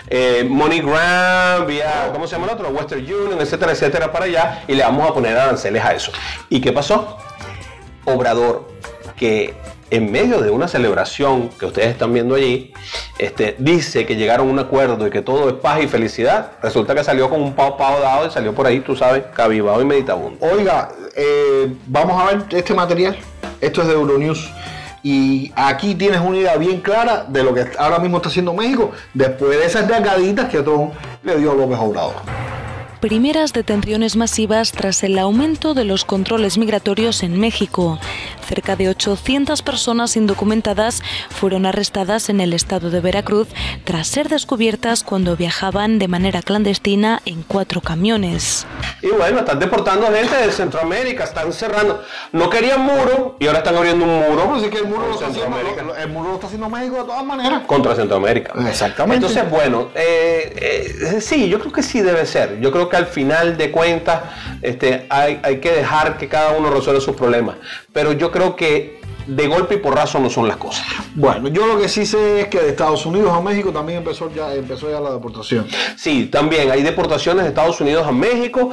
[0.08, 2.68] eh, MoneyGram, vía, ¿cómo se llama el otro?
[2.68, 6.12] Western Union, etcétera, etcétera, para allá, y le vamos a poner aranceles a eso.
[6.50, 7.16] ¿Y qué pasó?
[8.04, 8.68] Obrador,
[9.16, 9.54] que
[9.90, 12.72] en medio de una celebración que ustedes están viendo allí,
[13.22, 16.92] este, dice que llegaron a un acuerdo y que todo es paz y felicidad, resulta
[16.92, 19.84] que salió con un pao pao dado y salió por ahí, tú sabes, cabibado y
[19.84, 20.44] meditabundo.
[20.44, 23.16] Oiga, eh, vamos a ver este material.
[23.60, 24.50] Esto es de Euronews.
[25.04, 28.90] Y aquí tienes una idea bien clara de lo que ahora mismo está haciendo México
[29.14, 32.41] después de esas delgaditas que Trump le dio a López Obrador
[33.02, 37.98] primeras detenciones masivas tras el aumento de los controles migratorios en México.
[38.46, 43.48] Cerca de 800 personas indocumentadas fueron arrestadas en el estado de Veracruz
[43.82, 48.68] tras ser descubiertas cuando viajaban de manera clandestina en cuatro camiones.
[49.02, 52.04] Y bueno, están deportando gente de Centroamérica, están cerrando.
[52.30, 54.48] No querían muro y ahora están abriendo un muro.
[54.48, 57.24] Pues que el muro, lo está haciendo, el muro lo está haciendo México de todas
[57.24, 57.62] maneras.
[57.66, 58.52] Contra Centroamérica.
[58.68, 59.26] Exactamente.
[59.26, 60.54] Entonces, bueno, eh,
[61.10, 62.60] eh, sí, yo creo que sí debe ser.
[62.60, 64.22] Yo creo que al final de cuentas
[64.62, 67.56] este, hay, hay que dejar que cada uno resuelva sus problemas.
[67.92, 70.86] Pero yo creo que de golpe y porrazo no son las cosas.
[71.14, 74.30] Bueno, yo lo que sí sé es que de Estados Unidos a México también empezó
[74.32, 75.66] ya, empezó ya la deportación.
[75.96, 78.70] Sí, también hay deportaciones de Estados Unidos a México.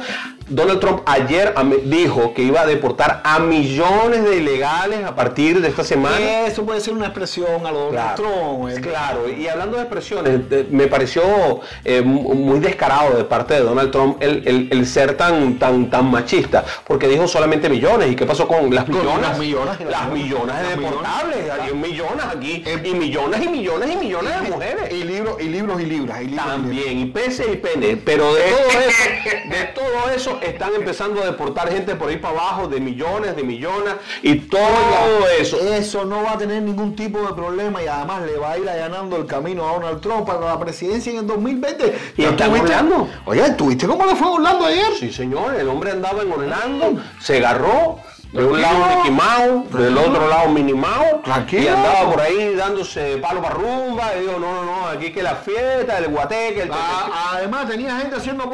[0.48, 5.68] Donald Trump ayer dijo que iba a deportar a millones de ilegales a partir de
[5.68, 6.46] esta semana.
[6.46, 8.68] Eso puede ser una expresión a lo Donald Trump.
[8.68, 8.80] Eh.
[8.80, 14.16] Claro, y hablando de expresiones, me pareció eh, muy descarado de parte de Donald Trump
[14.20, 18.10] el, ser tan, tan, tan machista, porque dijo solamente millones.
[18.10, 19.20] ¿Y qué pasó con las millones?
[19.20, 19.80] Las millones.
[19.88, 21.50] Las millones de deportables.
[21.50, 22.64] Hay millones aquí.
[22.84, 24.92] y millones y millones y millones de mujeres.
[24.92, 26.20] Y libros y libros y libras.
[26.34, 27.98] También, y peces y penes.
[28.04, 32.34] Pero de todo eso, de todo eso están empezando a deportar gente por ahí para
[32.34, 35.58] abajo de millones, de millones y todo eso.
[35.58, 38.68] Eso no va a tener ningún tipo de problema y además le va a ir
[38.68, 41.98] allanando el camino a Donald Trump para la presidencia en el 2020.
[42.16, 43.08] ¿Y están Orlando?
[43.24, 44.92] Oye, ¿tuviste cómo le fue Orlando ayer?
[44.98, 47.98] Sí, señor, el hombre andaba en Orlando, se agarró,
[48.32, 51.20] de un lado Mickey Mouse, del otro lado.
[51.24, 51.62] Tranquilo.
[51.62, 54.16] Y andaba por ahí dándose palo para rumba.
[54.16, 57.98] Y digo, no, no, no, aquí que la fiesta, el guateque, el ah, Además tenía
[57.98, 58.50] gente haciendo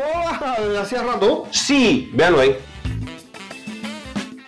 [0.58, 1.46] desde hacía rato.
[1.50, 2.56] Sí, véanlo ahí.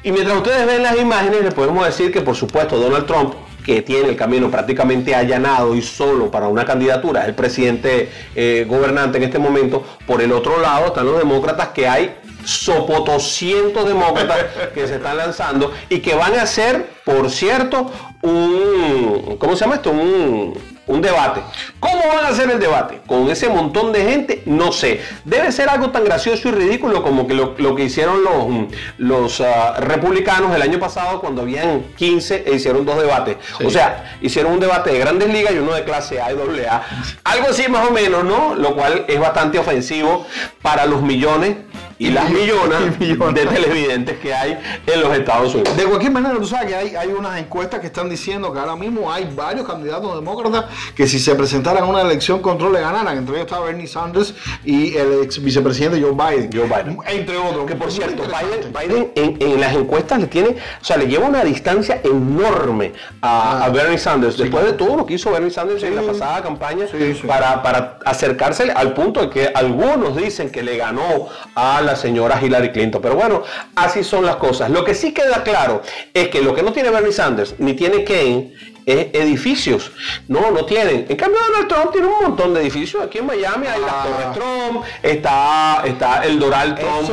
[0.02, 3.34] Y mientras ustedes ven las imágenes, les podemos decir que por supuesto Donald Trump
[3.68, 8.64] que tiene el camino prácticamente allanado y solo para una candidatura, es el presidente eh,
[8.66, 9.84] gobernante en este momento.
[10.06, 15.72] Por el otro lado están los demócratas que hay sopotoscientos demócratas que se están lanzando
[15.88, 17.90] y que van a hacer, por cierto,
[18.22, 19.90] un, ¿cómo se llama esto?
[19.90, 20.54] Un,
[20.88, 21.42] un debate.
[21.78, 23.00] ¿Cómo van a hacer el debate?
[23.06, 25.00] Con ese montón de gente, no sé.
[25.24, 29.76] Debe ser algo tan gracioso y ridículo como que lo, que hicieron los, los ah,
[29.78, 33.36] republicanos el año pasado cuando habían 15 e hicieron dos debates.
[33.64, 36.82] O sea, hicieron un debate de grandes ligas y uno de clase A y AA.
[37.24, 38.54] Algo así más o menos, ¿no?
[38.54, 40.26] Lo cual es bastante ofensivo
[40.62, 41.56] para los millones
[41.98, 45.76] y las millones, de televidentes que hay en los Estados Unidos.
[45.76, 48.76] De cualquier manera, tú sabes que hay, hay unas encuestas que están diciendo que ahora
[48.76, 53.18] mismo hay varios candidatos demócratas que si se presentaran a una elección control le ganaran.
[53.18, 54.34] Entre ellos está Bernie Sanders
[54.64, 56.50] y el ex vicepresidente Joe Biden.
[56.52, 56.98] Joe Biden.
[57.06, 57.66] Entre otros.
[57.66, 62.00] Que por cierto, Biden, en, las encuestas le tiene, o sea, le lleva una distancia
[62.04, 63.68] enorme a, ah.
[63.70, 64.36] Bernie Sanders.
[64.36, 66.86] Después de todo lo que hizo Bernie Sanders en la pasada campaña
[67.26, 72.40] para, para acercarse al punto de que algunos dicen que le ganó a la señora
[72.42, 73.02] Hillary Clinton.
[73.02, 73.42] Pero bueno,
[73.74, 74.70] así son las cosas.
[74.70, 78.04] Lo que sí queda claro es que lo que no tiene Bernie Sanders ni tiene
[78.04, 78.52] Kane
[78.88, 79.92] edificios.
[80.28, 81.06] No, no tienen.
[81.08, 83.02] En cambio, Donald Trump tiene un montón de edificios.
[83.02, 84.32] Aquí en Miami hay las Torres ah.
[84.32, 87.08] Trump, está, está el Doral Trump,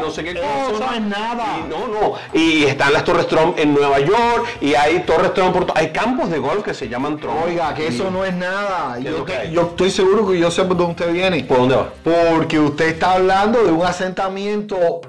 [0.00, 0.86] no, sé qué cosa.
[0.86, 1.58] no es nada.
[1.58, 2.14] Y, no, no.
[2.32, 6.30] Y están las Torres Trump en Nueva York, y hay Torres Trump por Hay campos
[6.30, 7.36] de golf que se llaman Trump.
[7.44, 8.98] Oiga, que eso no es nada.
[8.98, 11.44] Yo, yo, estoy seguro que yo sé por dónde usted viene.
[11.44, 11.92] ¿Por dónde va?
[12.02, 15.02] Porque usted está hablando de un asentamiento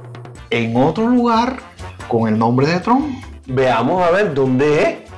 [0.49, 1.59] en otro lugar
[2.07, 3.23] con el nombre de Trump.
[3.45, 5.08] Veamos a ver dónde es.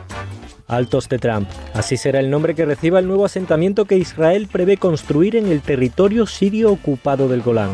[0.72, 1.50] Altos de Trump.
[1.74, 5.62] Así será el nombre que reciba el nuevo asentamiento que Israel prevé construir en el
[5.62, 7.72] territorio sirio ocupado del Golán.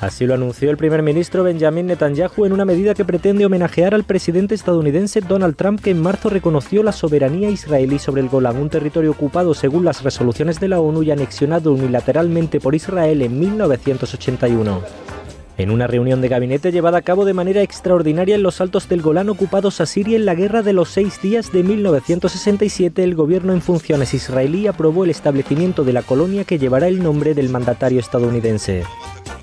[0.00, 4.04] Así lo anunció el primer ministro Benjamin Netanyahu en una medida que pretende homenajear al
[4.04, 8.68] presidente estadounidense Donald Trump que en marzo reconoció la soberanía israelí sobre el Golán, un
[8.68, 15.15] territorio ocupado según las resoluciones de la ONU y anexionado unilateralmente por Israel en 1981.
[15.58, 19.00] En una reunión de gabinete llevada a cabo de manera extraordinaria en los altos del
[19.00, 23.54] Golán ocupados a Siria en la Guerra de los Seis Días de 1967, el gobierno
[23.54, 28.00] en funciones israelí aprobó el establecimiento de la colonia que llevará el nombre del mandatario
[28.00, 28.84] estadounidense.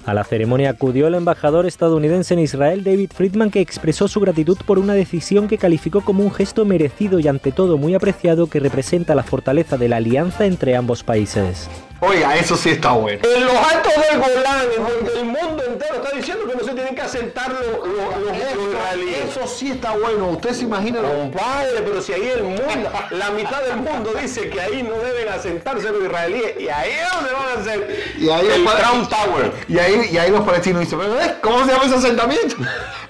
[0.06, 4.58] A la ceremonia acudió el embajador estadounidense en Israel, David Friedman, que expresó su gratitud
[4.68, 8.60] por una decisión que calificó como un gesto merecido y ante todo muy apreciado que
[8.60, 11.70] representa la fortaleza de la alianza entre ambos países.
[12.06, 13.22] Oiga, eso sí está bueno.
[13.24, 16.96] En los altos del Golán, donde el mundo entero está diciendo que no se tienen
[16.96, 19.30] que asentar los, los-.
[19.30, 20.28] Eso sí está bueno.
[20.30, 22.64] Usted se imagina Compadre, pero si ahí el mundo,
[23.12, 27.12] la mitad del mundo dice que ahí no deben asentarse los israelíes, y ahí es
[27.14, 29.52] donde van a hacer Y ahí el Trump Tower.
[29.68, 31.36] Y ahí, y ahí los palestinos dicen, "Pero, ¿eh?
[31.42, 32.56] ¿cómo se llama ese asentamiento?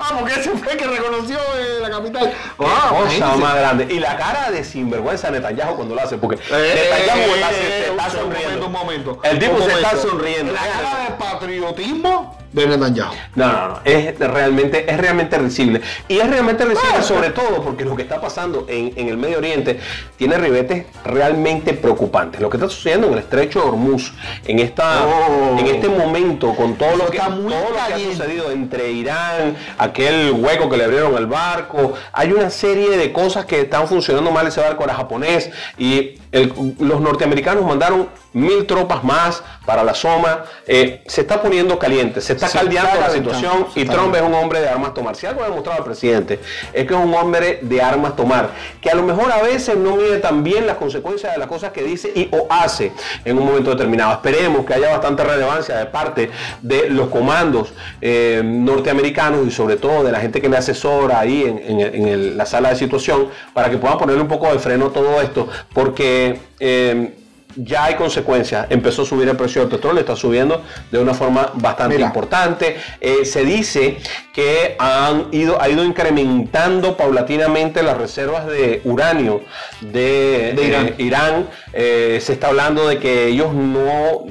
[0.06, 2.34] Ah, porque ese fue el que reconoció eh, la capital.
[2.60, 3.88] Ah, Cosa más grande.
[3.90, 7.84] Y la cara de sinvergüenza de Netanyahu cuando lo hace, porque Eh, Netanyahu está, eh,
[7.86, 8.68] se está sonriendo.
[8.84, 9.20] Momento.
[9.24, 10.54] El tipo se está sonriendo.
[10.54, 13.12] La cara de patriotismo de Netanyahu.
[13.36, 13.80] No, no, no.
[13.84, 15.82] Es realmente, es realmente risible.
[16.08, 19.40] Y es realmente risible sobre todo porque lo que está pasando en, en el Medio
[19.40, 19.80] Oriente
[20.18, 22.40] tiene ribetes realmente preocupantes.
[22.42, 24.14] Lo que está sucediendo en el estrecho de Hormuz,
[24.46, 25.58] en, esta, Oh.
[25.58, 30.32] en este momento, con todo, lo que, todo lo que ha sucedido entre Irán, aquel
[30.34, 34.46] hueco que le abrieron al barco, hay una serie de cosas que están funcionando mal.
[34.46, 40.44] Ese barco era japonés y el- los norteamericanos mandaron mil tropas más para la Soma.
[40.68, 44.22] Eh, se está poniendo caliente, se está Se caldeando está la situación y Trump es
[44.22, 45.16] un hombre de armas tomar.
[45.16, 46.40] Si algo ha demostrado el presidente
[46.74, 48.50] es que es un hombre de armas tomar,
[48.82, 51.72] que a lo mejor a veces no mide tan bien las consecuencias de las cosas
[51.72, 52.92] que dice y o hace
[53.26, 54.14] en un momento determinado.
[54.14, 56.30] Esperemos que haya bastante relevancia de parte
[56.62, 61.44] de los comandos eh, norteamericanos y sobre todo de la gente que le asesora ahí
[61.44, 64.60] en, en- en el- la sala de situación para que puedan ponerle un poco de
[64.60, 66.40] freno a todo esto, porque...
[66.60, 67.14] eh,
[67.56, 68.68] ya hay consecuencias.
[68.70, 70.62] Empezó a subir el precio del petróleo, está subiendo
[70.92, 72.08] de una forma bastante Mira.
[72.08, 72.78] importante.
[73.00, 73.98] Eh, se dice
[74.34, 79.42] que han ido, ha ido incrementando paulatinamente las reservas de uranio
[79.82, 80.88] de, De Irán.
[80.88, 81.48] eh, Irán.
[81.74, 84.24] Eh, se está hablando de que ellos no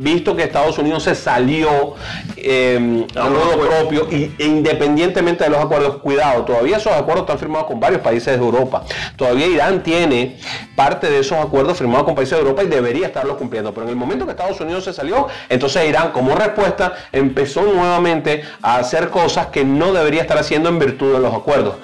[0.00, 1.94] visto que Estados Unidos se salió
[2.38, 7.38] eh, a modo propio y, e independientemente de los acuerdos, cuidado, todavía esos acuerdos están
[7.38, 8.82] firmados con varios países de Europa.
[9.16, 10.38] Todavía Irán tiene
[10.74, 13.74] parte de esos acuerdos firmados con países de Europa y debería estarlos cumpliendo.
[13.74, 18.42] Pero en el momento que Estados Unidos se salió, entonces Irán como respuesta empezó nuevamente
[18.62, 21.74] a hacer cosas que no debería estar haciendo en virtud de los acuerdos.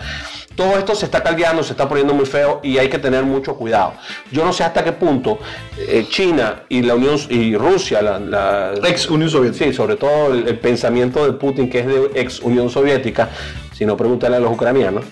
[0.56, 3.54] Todo esto se está caldeando, se está poniendo muy feo y hay que tener mucho
[3.56, 3.92] cuidado.
[4.32, 5.38] Yo no sé hasta qué punto
[5.78, 9.64] eh, China y la Unión y Rusia, la, la- Ex Unión Soviética.
[9.66, 13.28] Sí, sobre todo el, el pensamiento de Putin, que es de ex Unión Soviética,
[13.72, 15.04] si no pregúntale a los ucranianos,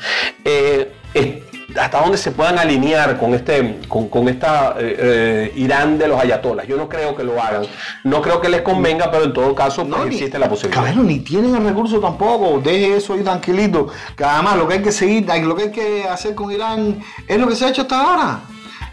[0.44, 1.34] eh, es-
[1.80, 6.20] hasta dónde se puedan alinear con este con, con esta eh, eh, Irán de los
[6.20, 6.66] ayatolas.
[6.66, 7.66] Yo no creo que lo hagan.
[8.04, 10.82] No creo que les convenga, pero en todo caso pues, ni- existe la posibilidad.
[10.82, 12.60] Caballero, ni tienen el recurso tampoco.
[12.60, 13.88] Deje eso ahí tranquilito.
[14.16, 17.38] Que además lo que hay que seguir, lo que hay que hacer con Irán es
[17.38, 18.40] lo que se ha hecho hasta ahora.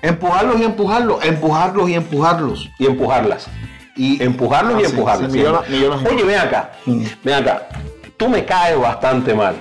[0.01, 2.69] Empujarlos y empujarlos, empujarlos y empujarlos.
[2.79, 3.47] Y empujarlas.
[3.95, 5.31] Y empujarlos y sí, empujarlas.
[5.31, 6.11] sí, millones- millones.
[6.11, 7.03] Oye, ven acá, Mm.
[7.23, 7.67] ven acá.
[8.17, 9.55] Tú me caes bastante mal.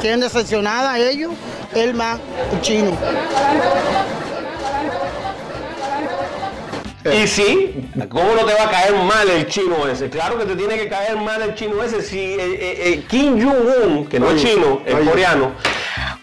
[0.00, 1.32] Tienen decepcionada a ellos,
[1.74, 2.18] el más
[2.60, 2.96] chino.
[7.12, 10.08] Y sí, ¿cómo no te va a caer mal el chino ese?
[10.08, 12.00] Claro que te tiene que caer mal el chino ese.
[12.00, 15.10] Si eh, eh, eh, Kim Jong-un, que no es chino, es oye.
[15.10, 15.52] coreano,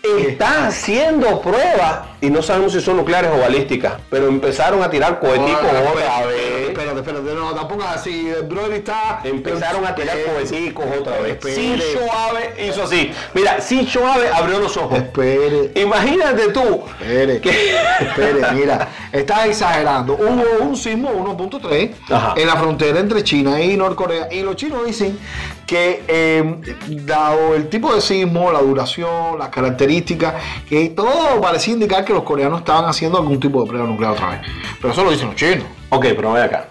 [0.04, 5.20] está haciendo pruebas y no sabemos si son nucleares o balísticas, pero empezaron a tirar
[5.20, 6.51] coheticos otra vez.
[7.14, 8.30] No, tampoco así.
[8.30, 9.20] El brother está.
[9.24, 11.40] Empezaron a tirar coheticos otra vez.
[11.44, 13.12] Shinzo Abe hizo así.
[13.34, 14.98] Mira, Shinzo Abe abrió los ojos.
[14.98, 15.72] Espere.
[15.76, 16.84] Imagínate tú.
[17.00, 20.14] Espere, que- espere, mira, estás exagerando.
[20.14, 22.34] Hubo un sismo 1.3 Ajá.
[22.38, 25.18] en la frontera entre China y Norcorea y los chinos dicen
[25.66, 26.56] que eh,
[26.88, 30.34] dado el tipo de sismo, la duración, las características,
[30.68, 34.30] que todo parecía indicar que los coreanos estaban haciendo algún tipo de prueba nuclear otra
[34.32, 34.42] vez.
[34.82, 35.66] Pero eso lo dicen los chinos.
[35.94, 36.68] Ok, pero ven acá.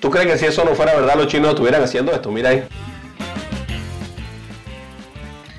[0.00, 2.30] ¿Tú crees que si eso no fuera verdad, los chinos estuvieran haciendo esto?
[2.30, 2.64] Mira ahí.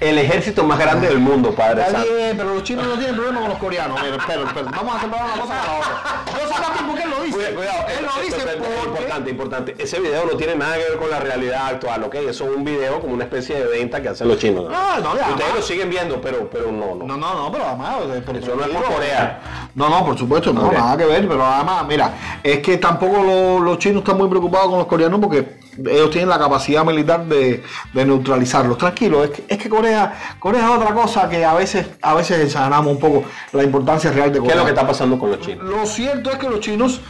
[0.01, 3.39] El ejército más grande del mundo, Padre Está bien, pero los chinos no tienen problema
[3.41, 4.01] con los coreanos.
[4.01, 4.41] Mira, espera.
[4.71, 6.23] Vamos a separar una cosa con la otra.
[6.25, 7.53] No sabes también por qué él lo dice.
[7.53, 7.85] Cuidado.
[7.99, 8.83] Él lo dice porque...
[8.87, 9.75] Importante, importante.
[9.77, 12.15] Ese video no tiene nada que ver con la realidad actual, ¿ok?
[12.15, 14.63] Eso es un video como una especie de venta que hacen los chinos.
[14.71, 17.05] No, no, ya, Ustedes lo siguen viendo, pero, pero no, no.
[17.05, 17.97] No, no, no, pero además...
[18.25, 19.69] por Eso no es por Corea.
[19.75, 23.59] No, no, por supuesto, no, nada que ver, pero además, mira, es que tampoco lo-
[23.59, 27.63] los chinos están muy preocupados con los coreanos porque ellos tienen la capacidad militar de,
[27.93, 28.77] de neutralizarlos.
[28.77, 32.39] Tranquilo, es que, es que Corea, Corea es otra cosa que a veces, a veces
[32.39, 34.53] exageramos un poco la importancia real de ¿Qué Corea.
[34.55, 35.63] es lo que está pasando con los chinos?
[35.63, 37.01] Lo cierto es que los chinos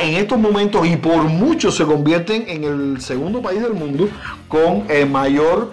[0.00, 4.08] en estos momentos y por mucho se convierten en el segundo país del mundo
[4.48, 5.70] con el mayor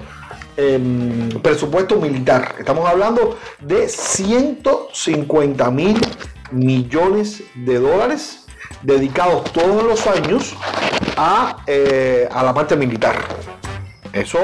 [0.58, 2.56] em, presupuesto militar.
[2.60, 6.00] Estamos hablando de 150 mil
[6.52, 8.46] millones de dólares
[8.84, 10.56] dedicados todos los años
[11.16, 13.16] a, eh, a la parte militar.
[14.14, 14.40] Eso,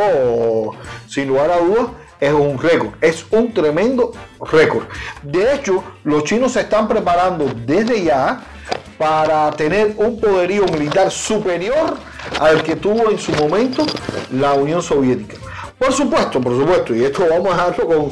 [1.07, 1.88] sin lugar a dudas,
[2.19, 2.91] es un récord.
[3.01, 4.86] Es un tremendo récord.
[5.23, 8.41] De hecho, los chinos se están preparando desde ya
[8.97, 11.97] para tener un poderío militar superior
[12.39, 13.86] al que tuvo en su momento
[14.31, 15.38] la Unión Soviética.
[15.82, 18.12] Por supuesto, por supuesto, y esto vamos a dejarlo con,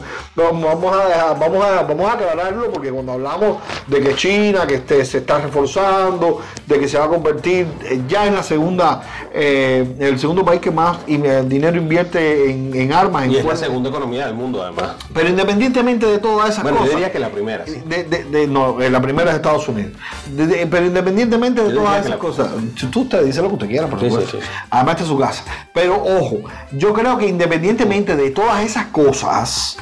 [0.60, 4.74] vamos a dejar, vamos a, vamos a aclararlo porque cuando hablamos de que China que
[4.76, 9.04] este, se está reforzando, de que se va a convertir eh, ya en la segunda,
[9.32, 13.46] eh, el segundo país que más eh, dinero invierte en, en armas, en Y es
[13.46, 14.96] la segunda economía del mundo, además.
[15.14, 17.66] pero independientemente de todas esas Bueno, yo cosas, diría que la primera.
[17.68, 17.84] sí.
[17.86, 19.92] de- de- de- no, eh, la primera es Estados Unidos.
[20.36, 23.68] Pero independientemente de Yo todas esas la- cosas, si tú usted dice lo que usted
[23.68, 24.40] quiera, por Sí, supuesto.
[24.42, 24.44] sí.
[24.72, 25.44] Además de su casa.
[25.72, 26.38] Pero ojo,
[26.72, 27.59] yo creo que independientemente
[28.16, 29.78] de todas esas cosas,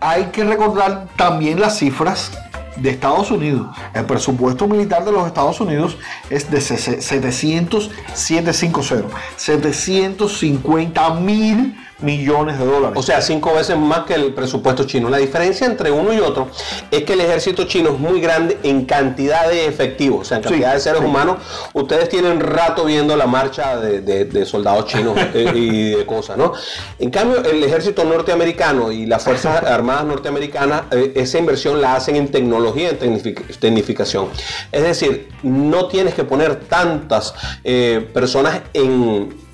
[0.00, 2.30] hay que recordar también las cifras
[2.76, 3.74] de Estados Unidos.
[3.94, 5.96] El presupuesto militar de los Estados Unidos
[6.28, 12.96] es de se- 700, 750, 750 mil millones de dólares.
[12.98, 15.08] O sea, cinco veces más que el presupuesto chino.
[15.08, 16.48] La diferencia entre uno y otro
[16.90, 20.42] es que el ejército chino es muy grande en cantidad de efectivos, o sea, en
[20.42, 21.06] Sí, cantidad de seres sí.
[21.06, 21.36] humanos.
[21.72, 26.36] Ustedes tienen rato viendo la marcha de, de- de soldados chinos eh, y de cosas,
[26.36, 26.52] ¿no?
[26.98, 32.16] En cambio, el ejército norteamericano y las Fuerzas Armadas norteamericanas, eh, esa inversión la hacen
[32.16, 34.28] en tecnología, en tecnific- tecnificación.
[34.70, 39.45] Es decir, no tienes que poner tantas eh, personas en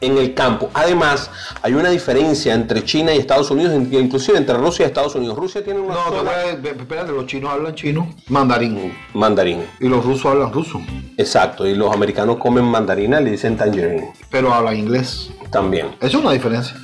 [0.00, 0.70] en el campo.
[0.74, 1.30] Además,
[1.62, 5.36] hay una diferencia entre China y Estados Unidos, in- inclusive entre Rusia y Estados Unidos.
[5.36, 6.32] Rusia tiene una no, sola
[6.62, 8.92] te- espérate, los chinos hablan chino, mandarín.
[9.14, 9.64] mandarín.
[9.80, 10.80] Y los rusos hablan ruso,
[11.16, 15.30] Exacto, y los americanos comen mandarina, le dicen tangerine pero hablan inglés.
[15.50, 15.88] también.
[16.00, 16.76] Es una diferencia.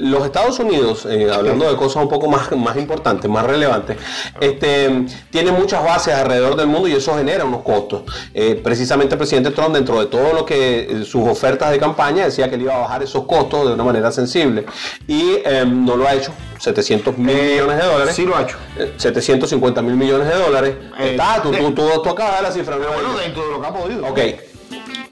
[0.00, 3.98] Los Estados Unidos, eh, hablando de cosas un poco más, más importantes, más relevantes,
[4.40, 8.02] este, tiene muchas bases alrededor del mundo y eso genera unos costos.
[8.32, 12.24] Eh, precisamente el presidente Trump, dentro de todo lo que eh, sus ofertas de campaña,
[12.24, 14.64] decía que él iba a bajar esos costos de una manera sensible
[15.06, 16.32] y eh, no lo ha hecho.
[16.58, 18.14] 700 mil millones de dólares.
[18.14, 18.56] Sí lo ha hecho.
[18.78, 20.74] Eh, 750 mil millones de dólares.
[20.98, 22.76] Está, tú, tú, tú, tú la cifra.
[22.76, 22.88] ¿no?
[22.88, 24.06] Bueno, dentro de lo que ha podido.
[24.06, 24.18] Ok.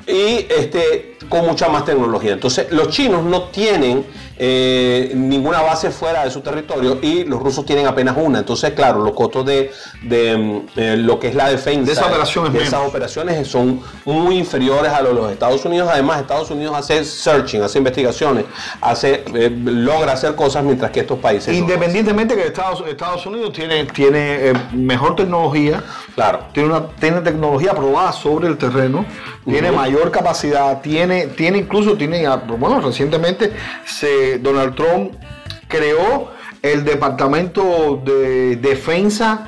[0.07, 2.33] Y este, con mucha más tecnología.
[2.33, 4.07] Entonces, los chinos no tienen
[4.41, 8.39] eh, ninguna base fuera de su territorio y los rusos tienen apenas una.
[8.39, 9.73] Entonces, claro, los costos de,
[10.03, 12.73] de, mm, eh, lo que es la defensa De esa operación es de menos.
[12.73, 15.89] esas operaciones son muy inferiores a los de los Estados Unidos.
[15.93, 18.45] Además, Estados Unidos hace searching, hace investigaciones,
[18.81, 21.53] hace, eh, logra hacer cosas mientras que estos países.
[21.53, 21.59] no.
[21.61, 25.83] Independientemente que Estados, Estados Unidos tiene, tiene mejor tecnología,
[26.15, 26.41] Claro.
[26.53, 29.05] tiene, una, tiene tecnología aprobada sobre el terreno,
[29.45, 32.27] tiene mayor capacidad, tiene, tiene incluso, tiene,
[32.59, 33.53] bueno, recientemente
[33.87, 35.13] se, Donald Trump
[35.69, 39.47] creó el Departamento de Defensa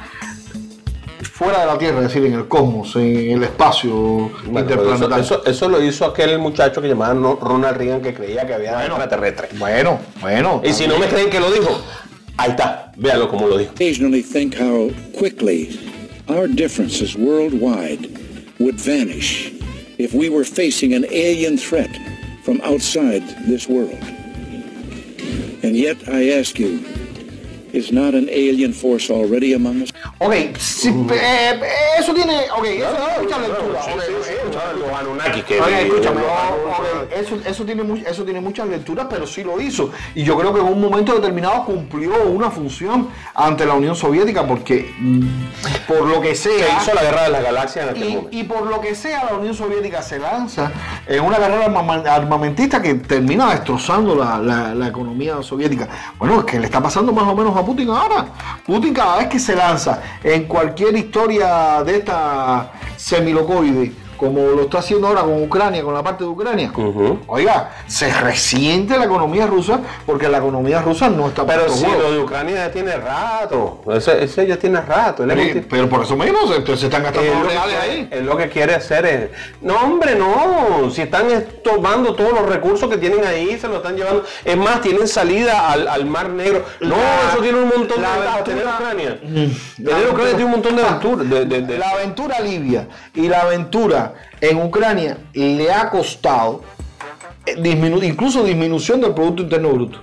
[1.23, 4.63] fuera de la Tierra, es decir, en el cosmos, en el espacio Bueno, pero eso,
[4.63, 5.25] interplanetario.
[5.25, 8.85] eso- eso lo hizo aquel muchacho que llamaba No- Ronald Reagan que creía que había
[8.87, 9.59] extraterrestres.
[9.59, 10.61] Bueno, bueno.
[10.65, 11.81] Y si no me creen que lo dijo,
[12.37, 13.73] ahí está, véanlo como lo dijo.
[13.73, 15.79] occasionally think how quickly
[16.29, 18.09] our differences worldwide
[18.59, 19.53] would vanish
[19.99, 21.91] if we were facing an alien threat
[22.45, 23.99] from outside this world.
[25.63, 26.79] And yet I ask you,
[27.73, 29.93] is not an alien force already among us?
[30.19, 31.61] Ok, si- eh,
[31.99, 32.51] eso tiene.
[32.57, 33.81] Ok, eso tiene mucha lectura.
[33.81, 39.61] ok, escúchame, oh, ok, eso, eso, tiene mu- eso tiene muchas lecturas, pero sí lo
[39.61, 39.91] hizo.
[40.15, 44.47] Y yo creo que en un momento determinado cumplió una función ante la Unión Soviética,
[44.47, 45.23] porque mm,
[45.89, 46.79] por lo que que sea.
[46.81, 48.29] hizo la guerra de las galaxias en aquel Y, momento.
[48.37, 50.71] y por lo que sea, la Unión Soviética se lanza
[51.09, 51.65] en una carrera
[52.15, 55.89] armamentista que termina destrozando la, la- la economía soviética.
[56.19, 58.27] Bueno, es que le está pasando más o menos a Putin ahora.
[58.67, 64.79] Putin cada vez que se lanza en cualquier historia de esta semilocoide, como lo está
[64.81, 66.71] haciendo ahora con Ucrania, con la parte de Ucrania,
[67.27, 72.13] oiga, se resiente la economía rusa porque la economía rusa no está Pero si lo
[72.13, 73.81] de Ucrania ya tiene rato.
[73.93, 75.25] Ese, ese ya tiene rato.
[75.71, 78.09] Pero, por eso mismo se, se están gastando los que reales ahí.
[78.11, 79.31] él lo que quiere hacer es.
[79.63, 80.91] No, hombre, no.
[80.91, 84.25] Si están es- tomando todos los recursos que tienen ahí, se lo están llevando.
[84.45, 86.65] Es más, tienen salida al, al Mar Negro.
[86.81, 88.45] No, La- eso tiene un montón de ventajas.
[88.45, 89.19] Tener Ucrania.
[89.79, 91.31] La Tener Ucrania tiene un montón de aventuras.
[91.31, 94.10] De, de- de- La aventura libia y la aventura
[94.41, 96.63] en Ucrania le ha costado
[97.47, 100.01] eh, disminu- incluso disminución del Producto Interno Bruto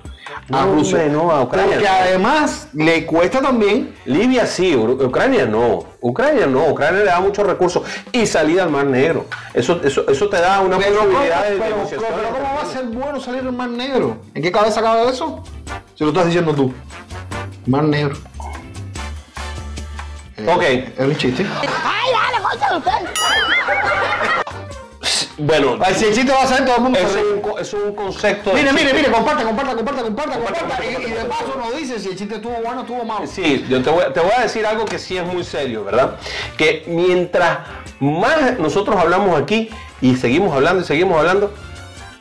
[0.49, 0.99] a No, Rusia.
[0.99, 1.93] hombre, no, a Ucrania Porque no.
[1.95, 5.85] además le cuesta también Libia sí, Ucrania no.
[5.99, 6.67] Ucrania no.
[6.67, 7.83] Ucrania le da muchos recursos
[8.13, 9.25] y salida al Mar Negro.
[9.53, 12.03] Eso, eso, eso te da una Pero, ¿cómo, posibilidad de pero- negociación.
[12.15, 14.17] pero ¿cómo va a ser bueno salir del Mar Negro?
[14.33, 15.43] ¿En qué cabeza cabe eso?
[15.95, 16.73] Si lo estás diciendo tú.
[17.65, 18.15] Mar Negro.
[20.37, 20.61] Eh, Ok.
[20.63, 21.45] Es un chiste.
[25.39, 26.99] Bueno, Ay, si el chiste va a todo el mundo.
[27.59, 28.53] es un, es concepto.
[28.53, 30.79] Mire, mire, mire, comparta, comparta, comparta, comparta, comparta.
[30.83, 33.27] Y, y de paso nos dice si el chiste estuvo bueno o estuvo malo.
[33.27, 36.15] Sí, yo te voy, te voy a decir algo que sí es muy serio, ¿verdad?
[36.57, 37.59] Que mientras
[37.99, 39.69] más nosotros hablamos aquí
[40.01, 41.53] y seguimos hablando y seguimos hablando,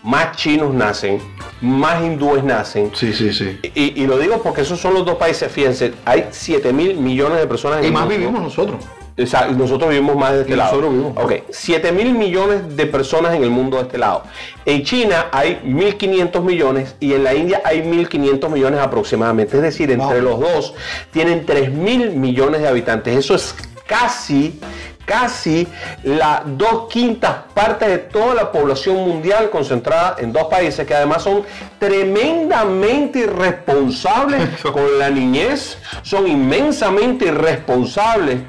[0.03, 1.19] más chinos nacen,
[1.63, 2.93] más hindúes nacen.
[2.95, 3.59] Sí, sí, sí.
[3.75, 7.39] Y, y lo digo porque esos son los dos países, fíjense, hay 7 mil millones
[7.39, 8.19] de personas en Y más mundo.
[8.19, 8.77] vivimos nosotros.
[9.19, 10.73] Exacto, y nosotros vivimos más de este Y lado.
[10.73, 11.25] nosotros vivimos.
[11.25, 14.25] Ok, 7 mil millones de personas en el mundo de este lado.
[14.67, 19.57] En China hay 1.500 millones y en la India hay 1.500 millones aproximadamente.
[19.57, 20.31] Es decir, entre Wow.
[20.31, 20.75] los dos
[21.13, 23.17] tienen 3 mil millones de habitantes.
[23.17, 23.55] Eso es
[23.87, 24.61] casi,
[25.07, 25.67] casi
[26.03, 31.23] las dos quintas partes de toda la población mundial concentrada en dos países que además
[31.23, 31.43] son
[31.79, 34.43] tremendamente irresponsables
[34.73, 38.41] con la niñez, son inmensamente irresponsables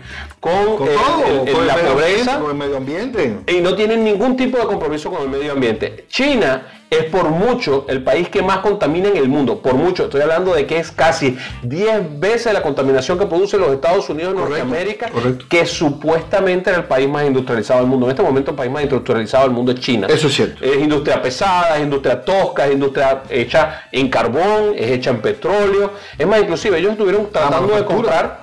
[0.48, 3.38] con, Con eh, todo, el- el- con la medio pobreza con el medio ambiente.
[3.48, 6.06] y no tienen ningún tipo de compromiso con el medio ambiente.
[6.10, 10.06] China es por mucho el país que más contamina en el mundo, por mucho.
[10.06, 14.34] Estoy hablando de que es casi 10 veces la contaminación que producen los Estados Unidos
[14.36, 15.46] de Correcto, Norteamérica, correcto.
[15.50, 18.06] que supuestamente era el país más industrializado del mundo.
[18.06, 20.08] En este momento el país más industrializado del mundo es China.
[20.10, 20.64] Eso es cierto.
[20.64, 25.92] Es industria pesada, es industria tosca, es industria hecha en carbón, es hecha en petróleo.
[26.18, 27.96] Es más, inclusive ellos estuvieron tratando de manufactura.
[27.96, 28.42] comprar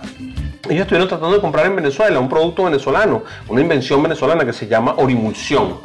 [0.67, 4.67] ellos estuvieron tratando de comprar en Venezuela un producto venezolano, una invención venezolana que se
[4.67, 5.81] llama orimulsión,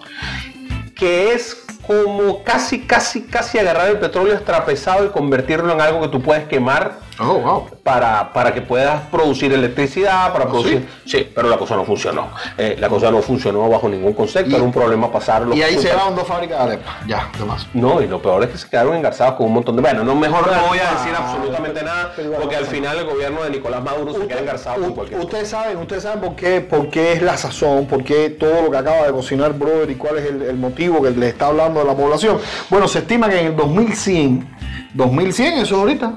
[0.96, 6.10] que es como casi, casi, casi agarrar el petróleo extrapesado y convertirlo en algo que
[6.10, 7.70] tú puedes quemar Oh, wow.
[7.84, 10.88] para, para que puedas producir electricidad, para producir...
[11.06, 12.30] Sí, pero la cosa no funcionó.
[12.58, 15.54] Eh, la cosa no funcionó bajo ningún concepto, era un problema pasarlo.
[15.56, 16.94] Y ahí se van dos fábricas de arepas.
[17.08, 17.68] Ya, de más.
[17.74, 19.82] no, y lo peor es que se quedaron engarzados con un montón de...
[19.82, 23.50] Bueno, no, mejor no voy a decir absolutamente nada, porque al final el gobierno de
[23.50, 25.20] Nicolás Maduro se queda engarzado con cualquier.
[25.20, 28.72] Ustedes saben, ustedes saben por qué, por qué es la sazón, por qué todo lo
[28.72, 31.80] que acaba de cocinar Brother y cuál es el, el motivo que le está hablando
[31.82, 32.38] de la población.
[32.70, 34.48] Bueno, se estima que en el 2100,
[34.94, 36.14] 2100 eso es ahorita.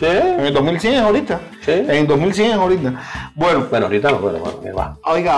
[0.00, 0.06] ¿Sí?
[0.06, 1.40] En el 2100 es ahorita.
[1.64, 1.72] Sí.
[1.72, 2.94] En el 2100 es ahorita.
[3.34, 4.96] Bueno, Bueno, ahorita no, bueno, bueno, va.
[5.04, 5.34] oiga,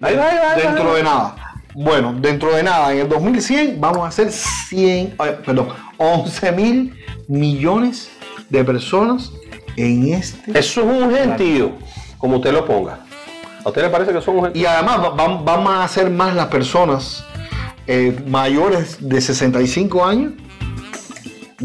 [0.00, 0.94] Ahí va, ahí va, ahí dentro va.
[0.94, 1.34] de nada.
[1.74, 6.94] Bueno, dentro de nada, en el 2100 vamos a ser 100, ay, perdón, 11 mil
[7.28, 8.08] millones
[8.48, 9.30] de personas
[9.76, 11.72] en este Eso es un gentío,
[12.18, 13.00] como usted lo ponga.
[13.64, 14.62] ¿A usted le parece que son un gentío?
[14.62, 17.24] Y además va- va- van a ser más las personas
[17.86, 20.32] eh, mayores de 65 años.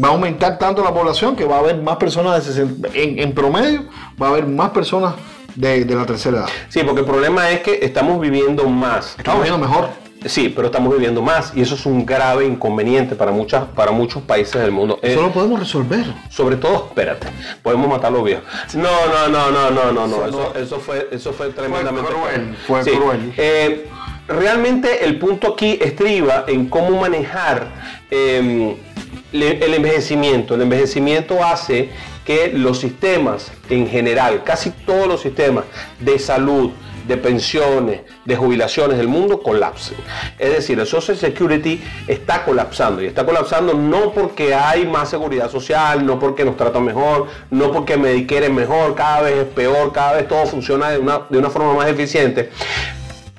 [0.02, 3.18] Va a aumentar tanto la población que va a haber más personas de 60, en,
[3.20, 3.84] en promedio,
[4.20, 5.14] va a haber más personas
[5.54, 6.48] de, de la tercera edad.
[6.68, 9.14] Sí, porque el problema es que estamos viviendo más.
[9.16, 9.88] Estamos viendo mejor.
[10.26, 14.22] Sí, pero estamos viviendo más y eso es un grave inconveniente para muchas, para muchos
[14.22, 14.98] países del mundo.
[15.02, 16.06] Eh, Eso lo podemos resolver.
[16.30, 17.28] sobre todo, espérate,
[17.62, 18.42] podemos matar a los viejos.
[18.74, 20.26] No, no, no, no, no, no, no.
[20.26, 22.90] Eso, eso fue, eso fue tremendamente cruel, fue Sí.
[22.92, 23.34] cruel.
[23.36, 23.86] Eh,
[24.26, 27.68] realmente el punto aquí estriba en cómo manejar
[28.10, 28.93] eh, le-
[29.42, 30.54] el envejecimiento.
[30.54, 31.90] El envejecimiento hace
[32.24, 35.64] que los sistemas en general, casi todos los sistemas
[36.00, 36.70] de salud,
[37.06, 39.98] de pensiones, de jubilaciones del mundo colapsen.
[40.38, 45.50] Es decir, el Social Security está colapsando y está colapsando no porque hay más seguridad
[45.50, 49.92] social, no porque nos tratan mejor, no porque Medicare es mejor, cada vez es peor,
[49.92, 52.50] cada vez todo funciona de una, de una forma más eficiente.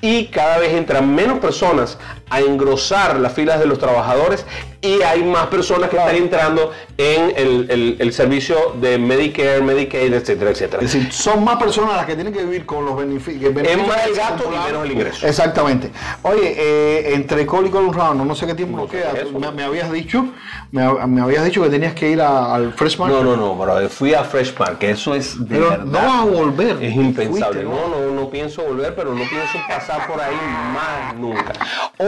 [0.00, 1.98] Y cada vez entran menos personas
[2.28, 4.44] a engrosar las filas de los trabajadores
[4.80, 10.12] y hay más personas que están entrando en el, el- el servicio de Medicare, Medicaid,
[10.12, 10.82] etcétera, etcétera.
[10.82, 13.54] Es decir, son más personas las que tienen que vivir con los beneficios.
[13.56, 15.26] Es más el gasto y menos el ingreso.
[15.26, 15.90] Exactamente.
[16.22, 19.12] Oye, eh, entre Col y Colin Round, no sé qué tiempo No nos queda.
[19.12, 19.32] es.
[19.32, 20.26] Me, me habías dicho,
[20.72, 23.22] me, me habías dicho que tenías que ir a- al Fresh Market.
[23.22, 23.88] No, no, no, bro.
[23.88, 25.84] Fui a Fresh Park, que eso es de Pero verdad.
[25.84, 26.82] no vas a volver.
[26.82, 27.62] Es impensable.
[27.62, 30.34] Fuiste, no, no, no pienso volver, pero no pienso pasar por ahí
[30.74, 31.52] más nunca.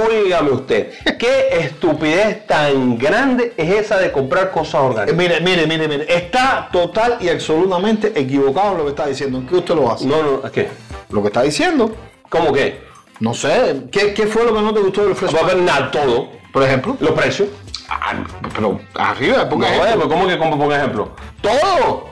[0.09, 5.17] Óigame usted, ¿qué estupidez tan grande es esa de comprar cosas orgánicas?
[5.17, 6.07] mire, mire, mire, mire.
[6.15, 9.39] Está total y absolutamente equivocado en lo que está diciendo.
[9.39, 10.07] ¿En qué usted lo hace?
[10.07, 10.69] No, no, ¿qué?
[11.11, 11.95] Lo que está diciendo.
[12.29, 12.83] ¿Cómo qué?
[13.21, 13.85] No sé.
[13.91, 16.31] ¿Qué, qué fue lo que no te gustó del Fresh Va a nada, todo.
[16.53, 16.97] Por ejemplo.
[17.01, 17.49] Los precios.
[17.89, 18.15] Ah,
[18.55, 21.11] pero arriba, No, vaya, pero ¿cómo que como por ejemplo?
[21.41, 22.08] Todo.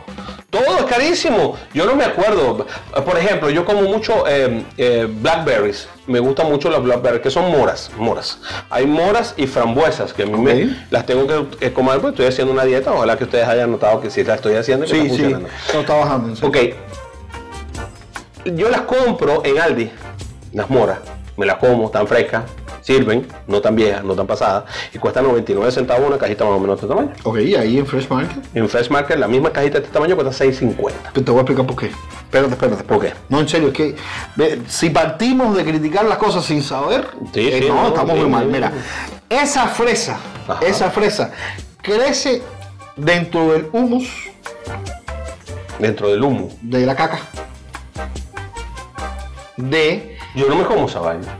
[0.64, 1.56] Todo es carísimo.
[1.74, 2.66] Yo no me acuerdo.
[3.04, 5.88] Por ejemplo, yo como mucho eh, eh, blackberries.
[6.06, 7.90] Me gustan mucho las blackberries, que son moras.
[7.96, 8.38] Moras.
[8.70, 12.26] Hay moras y frambuesas, que a mí me, las tengo que eh, comer, pues estoy
[12.26, 12.92] haciendo una dieta.
[12.92, 15.34] Ojalá que ustedes hayan notado que sí la estoy haciendo y que Sí, sí.
[15.72, 16.36] No está bajando.
[16.36, 16.48] serio.
[16.48, 16.56] Ok.
[18.54, 19.90] Yo las compro en Aldi,
[20.52, 20.98] las moras.
[21.36, 22.44] Me las como, están frescas.
[22.86, 24.62] Sirven, no tan viejas, no tan pasadas,
[24.94, 27.12] y cuesta 99 centavos una cajita más o menos de este tamaño.
[27.24, 28.44] Ok, ahí en Fresh Market.
[28.54, 31.12] En Fresh Market la misma cajita de este tamaño cuesta 6.50.
[31.12, 31.86] Te voy a explicar por qué.
[31.86, 32.84] Espérate, espérate.
[32.84, 33.12] ¿Por qué?
[33.28, 33.96] No, en serio, es que
[34.36, 38.12] ve, si partimos de criticar las cosas sin saber, Sí, eh, sí, no, no, estamos
[38.14, 38.46] sí, muy mal.
[38.46, 38.70] Mira,
[39.28, 40.60] esa fresa, Ajá.
[40.64, 41.32] esa fresa
[41.82, 42.40] crece
[42.94, 44.08] dentro del humus
[45.80, 46.48] Dentro del humo.
[46.62, 47.18] de la caca.
[49.56, 51.38] De, Yo no me como esa vaina.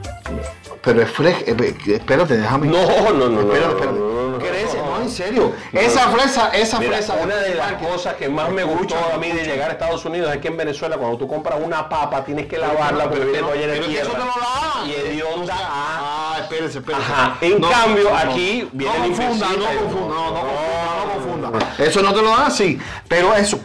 [0.86, 1.44] Pero es fresca.
[1.86, 2.68] espérate, déjame.
[2.68, 3.40] No, no, no, no.
[3.40, 3.98] Espérate, no, espérate.
[3.98, 4.38] no, no, no.
[4.38, 5.52] Crece, no, en serio.
[5.72, 7.14] Esa fresa, esa Mira, fresa.
[7.22, 10.32] una de las cosas que más me gustó a mí de llegar a Estados Unidos
[10.32, 13.54] es que en Venezuela cuando tú compras una papa tienes que lavarla porque viene toda
[13.56, 14.10] llena de eso tierra.
[14.12, 14.86] te lo da.
[14.86, 15.54] Y hedionda.
[15.58, 16.32] ah.
[16.36, 17.02] Ah, espérese, espérese.
[17.02, 17.38] Ajá.
[17.40, 18.16] En No, cambio, no, no.
[18.16, 21.74] aquí viene no confunda, no confunda, no, no confunda, no confunda.
[21.78, 22.78] Eso no te lo da así.
[23.08, 23.58] Pero eso,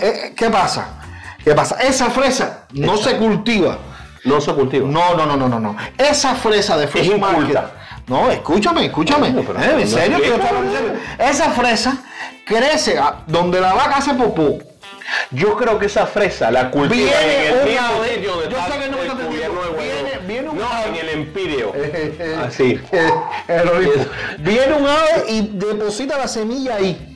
[0.00, 1.00] eh, ¿qué pasa?
[1.42, 1.76] ¿Qué pasa?
[1.80, 3.78] Esa fresa no se cultiva.
[4.28, 4.86] No se cultiva.
[4.88, 5.76] No, no, no, no, no, no.
[5.96, 7.40] Esa fresa de Fresh Es Market.
[7.40, 7.70] inculta.
[8.06, 9.30] No, escúchame, escúchame.
[9.32, 10.18] Pero Eh, no en serio.
[11.18, 11.98] Esa fresa
[12.46, 14.58] crece a- donde la vaca hace popó.
[15.30, 18.50] Yo creo que esa fresa la cultivan Viene en el un mismo ave- sitio donde
[18.50, 19.70] yo sé que no está gobierno de.
[19.82, 21.72] Viene- viene un No, ave- en el Empirio.
[21.74, 22.80] Eh, Así.
[22.92, 23.10] eh.
[24.38, 27.14] Viene un ave y deposita la semilla ahí.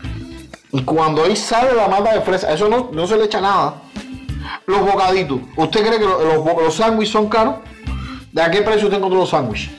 [0.73, 3.75] Y cuando ahí sale la mata de fresa, eso no, no se le echa nada.
[4.67, 5.41] Los bocaditos.
[5.57, 7.57] ¿Usted cree que lo- los, los sándwiches son caros?
[8.33, 9.71] ¿De a qué precio usted encontró los sándwiches?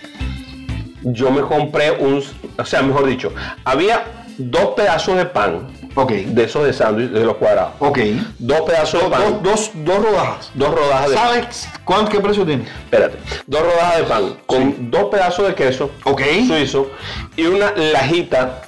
[1.03, 2.23] Yo me compré un,
[2.57, 3.31] o sea, mejor dicho,
[3.65, 4.03] había
[4.37, 6.11] dos pedazos de pan Ok.
[6.11, 7.73] de esos de sándwich, de los cuadrados.
[7.79, 7.99] Ok.
[8.39, 9.39] Dos pedazos de pan.
[9.43, 10.49] dos, dos rodajas.
[10.53, 11.27] Dos rodajas de pan.
[11.27, 12.63] ¿Sabes cuánto, qué precio tiene?
[12.63, 13.17] Espérate.
[13.45, 16.21] Dos rodajas de pan con dos pedazos de queso Ok.
[16.47, 16.89] suizo
[17.35, 18.61] y una lajita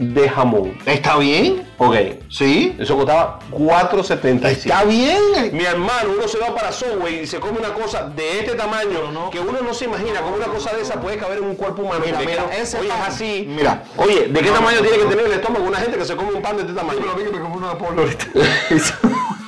[0.00, 0.76] de jamón.
[0.86, 1.66] ¿Está bien?
[1.76, 1.94] Ok.
[2.30, 2.74] ¿Sí?
[2.78, 4.46] Eso costaba 4.75.
[4.48, 5.20] ¿Está bien?
[5.52, 9.30] Mi hermano, uno se va para Subway y se come una cosa de este tamaño
[9.30, 11.82] que uno no se imagina cómo una cosa de esa puede caber en un cuerpo
[11.82, 12.04] humano.
[12.04, 13.44] Mira, ese oye, es así.
[13.46, 13.84] mira.
[13.96, 16.32] Oye, ¿de qué No, tamaño tiene que tener el estómago una gente que se come
[16.32, 17.00] un pan de este tamaño?
[17.00, 18.26] Que me una ahorita.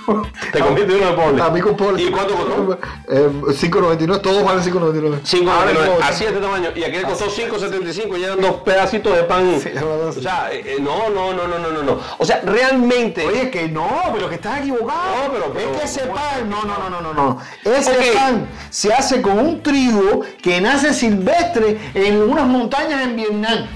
[0.52, 1.42] Te comiste uno de pobre.
[1.42, 1.98] A mí con.
[1.98, 2.78] ¿Y cuánto costó?
[3.08, 5.20] Eh, 5.99, todos valen 5.99.
[5.22, 6.70] 5 Ahora mismo, así de este tamaño.
[6.74, 9.58] Y aquí le costó 5.75 y eran dos pedacitos de pan.
[9.60, 9.70] Sí.
[9.78, 12.00] O sea, eh, eh, no, no, no, no, no, no, no.
[12.18, 13.26] O sea, realmente.
[13.26, 15.00] Oye, que no, pero que estás equivocado.
[15.26, 17.38] No, pero- pero- es que ese pan, no, no, no, no, no, no.
[17.64, 23.66] Ese pan se hace con un trigo que nace silvestre en unas montañas en Vietnam.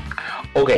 [0.55, 0.71] Ok.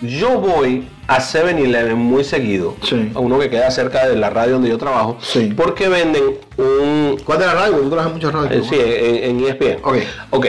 [0.00, 2.76] Yo voy a 7-Eleven muy seguido.
[2.82, 3.10] Sí.
[3.14, 5.18] A uno que queda cerca de la radio donde yo trabajo.
[5.20, 5.52] Sí.
[5.56, 6.24] Porque venden
[6.56, 7.18] un.
[7.24, 7.76] ¿Cuál de la radio?
[7.78, 8.66] Tú trabajas muchas radios.
[8.66, 9.78] eh, sí, en, en ESPN.
[9.84, 9.96] Ok.
[10.30, 10.46] Ok.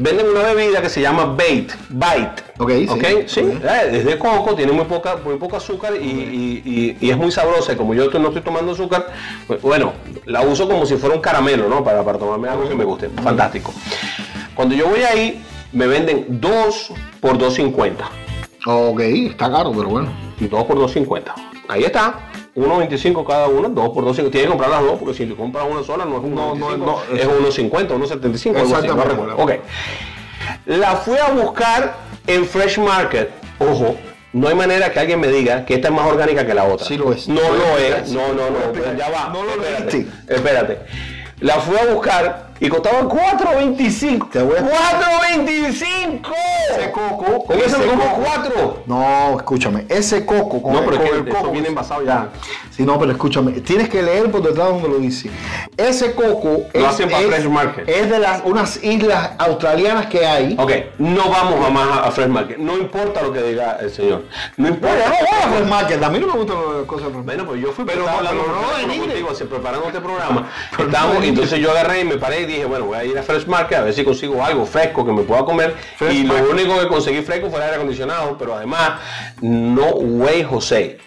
[0.00, 1.72] Venden una bebida que se llama Bait.
[1.88, 2.42] Bite.
[2.58, 2.86] Ok, sí.
[2.88, 3.40] Ok, sí.
[3.40, 7.16] Eh, es de coco, tiene muy poca, muy poco azúcar y, y- y- y es
[7.16, 7.72] muy sabrosa.
[7.72, 9.08] Y como yo no estoy tomando azúcar,
[9.48, 9.94] pues, bueno,
[10.24, 11.82] la uso como si fuera un caramelo, ¿no?
[11.82, 13.08] Para, para tomarme algo que me guste.
[13.08, 13.74] Fantástico.
[14.54, 15.42] Cuando yo voy ahí,
[15.72, 17.94] me venden 2 por 2.50.
[18.70, 20.12] Ok, está caro, pero bueno.
[20.38, 21.32] 2 por 2.50.
[21.68, 22.28] Ahí está.
[22.54, 24.14] 1.25 cada uno, 2 por 2.50.
[24.14, 26.54] Tienes que comprar las dos porque si te compras una sola no es 1.25, No,
[26.54, 27.96] no, no, es 1.50, 1.75.
[27.96, 29.42] algo así, no Exactamente.
[29.42, 29.52] Ok.
[30.66, 31.96] La fui a buscar
[32.26, 33.30] en Fresh Market.
[33.58, 33.96] Ojo,
[34.34, 36.86] no hay manera que alguien me diga que esta es más orgánica que la otra.
[36.86, 37.26] Sí lo es.
[37.26, 38.12] No lo es.
[38.12, 38.98] No, no, no.
[38.98, 39.30] Ya va.
[39.30, 40.06] No lo espérate.
[40.28, 40.78] Espérate.
[41.40, 44.30] La fui a buscar y costaba 4.25.
[44.30, 46.32] Te voy a- 4.25.
[46.70, 47.44] Ese coco.
[47.44, 48.82] Con ese coco- 4.
[48.86, 51.52] No, escúchame, ese coco con No, el, pero con es el que eso coco.
[51.52, 52.28] viene envasado ya.
[52.70, 55.30] Sí, no, pero escúchame, tienes que leer por detrás donde lo dice.
[55.76, 57.88] Ese coco Lo hacen para Fresh Market.
[57.88, 60.54] es de las unas islas australianas que hay.
[60.58, 62.58] Ok, no vamos a más a Fresh Market.
[62.58, 64.24] No importa lo que diga el señor.
[64.56, 64.96] No importa.
[64.96, 67.24] No voy a Fresh Market, a mí no me gustan las cosas de Fresh Market.
[67.26, 68.86] Bueno, pues yo fui Pero no, hablando pero no este.
[70.70, 71.28] Pero no Estábamos, denigre.
[71.28, 73.78] entonces yo agarré y me paré y dije, bueno, voy a ir a Fresh Market
[73.78, 75.74] a ver si consigo algo fresco que me pueda comer.
[75.96, 76.44] Fresh y Market.
[76.44, 79.00] lo único que conseguí fresco fue el aire acondicionado, pero además,
[79.40, 80.98] no way José.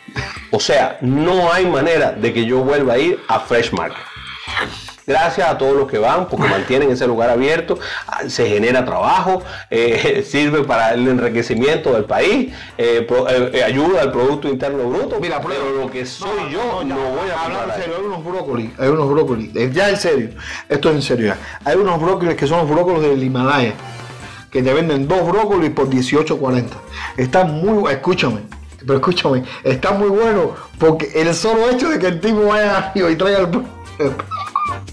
[0.51, 4.03] O sea, no hay manera de que yo vuelva a ir a Fresh Market.
[5.07, 7.77] Gracias a todos los que van porque mantienen ese lugar abierto,
[8.07, 14.01] ah, se genera trabajo, eh, sirve para el enriquecimiento del país, eh, pro- eh, ayuda
[14.01, 15.19] al Producto Interno Bruto.
[15.19, 18.69] Mira, pero lo que soy yo no, voy a comprar en serio, hay unos brócolis,
[18.79, 20.29] hay unos brócolis, ya en serio,
[20.69, 21.37] esto es en serio ya.
[21.65, 23.73] Hay unos brócolis que son los brócolis del Himalaya,
[24.51, 26.65] que te venden dos brócolis por 18.40.
[27.17, 28.41] Están muy, escúchame,
[28.79, 33.09] pero escúchame, está muy bueno porque el solo hecho de que el tipo vaya arriba
[33.11, 33.47] y traiga el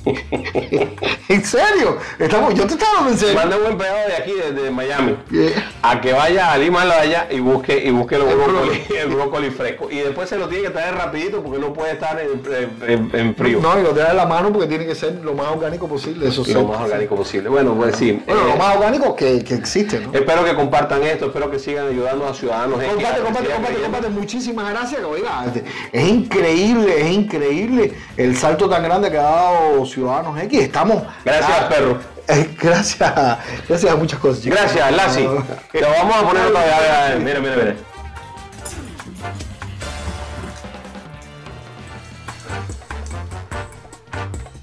[1.28, 1.98] ¿En serio?
[2.18, 3.34] Estamos, yo te estaba hablando en serio.
[3.34, 5.70] Manda un empleado de aquí, desde Miami, Yeah.
[5.82, 9.88] a que vaya al Himalaya y busque, y busque los brócoli, el brócoli fresco.
[9.90, 13.60] Y después se lo tiene que traer rapidito porque no puede estar en, en- frío.
[13.60, 16.28] No, y lo trae en la mano porque tiene que ser lo más orgánico posible.
[16.28, 17.48] Eso lo más orgánico posible.
[17.50, 18.22] Bueno, pues sí.
[18.26, 20.12] Bueno, eh, lo más orgánico que, que existe, ¿no?
[20.14, 22.82] Espero que compartan esto, espero que sigan ayudando a ciudadanos.
[22.82, 24.08] Comparte, a comparte, comparte, comparte.
[24.08, 25.02] Muchísimas gracias.
[25.04, 30.60] Oiga, este, es increíble, es increíble el salto tan grande que ha dado Ciudadanos X.
[30.62, 31.02] Estamos.
[31.24, 31.98] Gracias, ah, perro.
[32.28, 33.12] eh, gracias,
[33.68, 34.42] gracias a muchas cosas.
[34.42, 34.58] chicos.
[34.58, 35.22] Gracias, Lassi.
[35.24, 37.20] Lo vamos a poner otra vez.
[37.20, 37.76] Mira, mira, mira.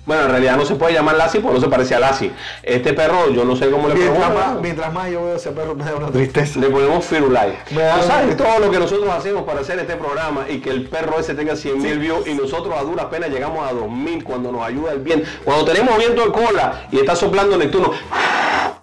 [0.06, 2.32] Bueno, en realidad no se puede llamar Lassie porque no se parece a Lassie.
[2.62, 5.74] Este perro, yo no sé cómo le Mientras más, mientras más yo veo ese perro,
[5.76, 6.60] me da una tristeza.
[6.60, 7.58] Le ponemos Firulai.
[7.68, 7.76] ¿Tú
[8.08, 11.34] sabes todo lo que nosotros hacemos para hacer este programa y que el perro ese
[11.34, 14.92] tenga 100 mil views y nosotros a duras penas llegamos a 2000 cuando nos ayuda
[14.92, 15.28] el viento?
[15.44, 17.92] Cuando tenemos viento de cola y está soplando Neptuno,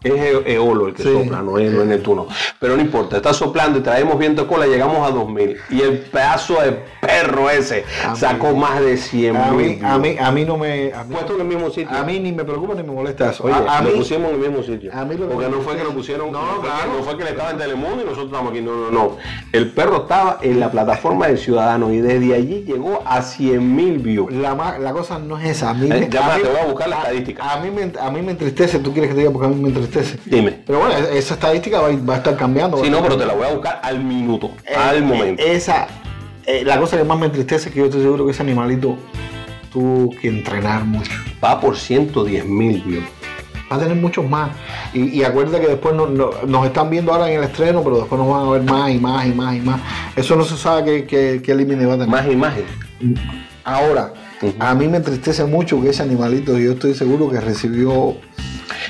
[0.02, 1.12] es E- Eolo el que Sí.
[1.12, 2.26] sopla, no es, no es Neptuno.
[2.58, 5.56] Pero no importa, está soplando y traemos viento de cola, llegamos a 2000.
[5.70, 6.72] Y el pedazo de
[7.06, 10.44] perro ese A sacó mí- más de 100 A mil mí, a mí, a mí
[10.44, 10.92] no me.
[10.94, 11.90] A mí, Puesto en el mismo sitio.
[11.90, 13.42] a mí ni me preocupa ni me molesta eso.
[13.44, 14.92] Oye, a, a lo mí, pusimos en el mismo sitio.
[14.94, 16.62] a mí lo Porque no fue que lo pusieron, No, claro.
[16.92, 18.60] que, no fue que él estaba en Telemundo y nosotros estamos aquí.
[18.60, 19.16] No, no, no.
[19.52, 23.98] El perro estaba en la plataforma de Ciudadanos y desde allí llegó a 100 mil
[23.98, 24.32] views.
[24.32, 25.70] la, la cosa no es esa.
[25.70, 27.52] A mí, Eh, me- ya a va, mí- te voy a buscar la estadística.
[27.52, 28.78] A mí, me, a mí me entristece.
[28.78, 30.18] ¿Tú quieres que te diga porque a mí me entristece?
[30.24, 30.60] Dime.
[30.64, 32.78] Pero bueno, esa estadística va, va a estar cambiando.
[32.82, 35.42] Sí, no, pero te la voy a buscar al minuto, Eh, al momento.
[35.42, 35.88] Esa,
[36.46, 38.96] eh, la cosa que más me entristece es que yo estoy seguro que ese animalito
[39.72, 41.10] tuvo que entrenar mucho.
[41.42, 43.04] Va por 110 mil views.
[43.70, 44.50] Va a tener muchos más.
[44.92, 47.98] Y, y acuérdate que después no- no- nos están viendo ahora en el estreno, pero
[48.00, 49.80] después nos van a ver más y más y más y más.
[50.14, 52.10] Eso no se sabe qué, qué, qué límite va a tener.
[52.10, 52.64] Más imagen.
[53.64, 54.12] Ahora,
[54.58, 58.16] a mí me entristece mucho que ese animalito, yo estoy seguro que recibió.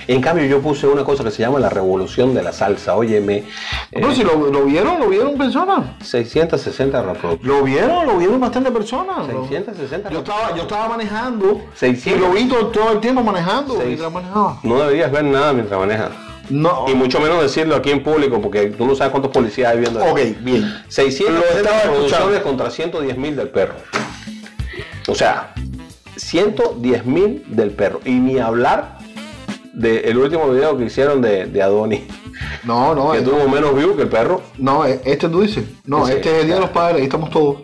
[0.06, 2.96] En cambio, yo puse una cosa que se llama la revolución de la salsa.
[2.96, 3.44] Óyeme,
[3.90, 5.80] eh, No, si lo, lo vieron, lo vieron personas.
[6.04, 7.44] 660 reproducciones.
[7.46, 9.28] Lo vieron, lo vieron bastantes personas.
[9.28, 11.60] Lo- 660 Yo estaba, yo estaba manejando.
[11.74, 12.20] 600.
[12.20, 13.74] Y lo vi todo, todo el tiempo manejando.
[13.74, 13.86] Seis.
[13.86, 14.58] mientras manejaba.
[14.62, 16.10] No deberías ver nada mientras manejas.
[16.50, 16.84] No.
[16.88, 20.04] Y mucho menos decirlo aquí en público, porque tú no sabes cuántos policías hay viendo.
[20.04, 20.82] Ok, bien.
[20.88, 23.74] 600 Lo estaba reproducciones contra 110 mil del perro.
[25.08, 25.54] O sea,
[26.16, 28.00] 110 mil del perro.
[28.04, 28.98] Y ni hablar
[29.72, 32.06] del último video que hicieron de, de Adoni,
[32.64, 33.12] No, no.
[33.12, 34.42] que eh, tuvo menos views que el perro.
[34.58, 35.64] No, eh, este tú dices.
[35.86, 37.58] No, Sí, este es el Día de los Padres, ahí estamos todos.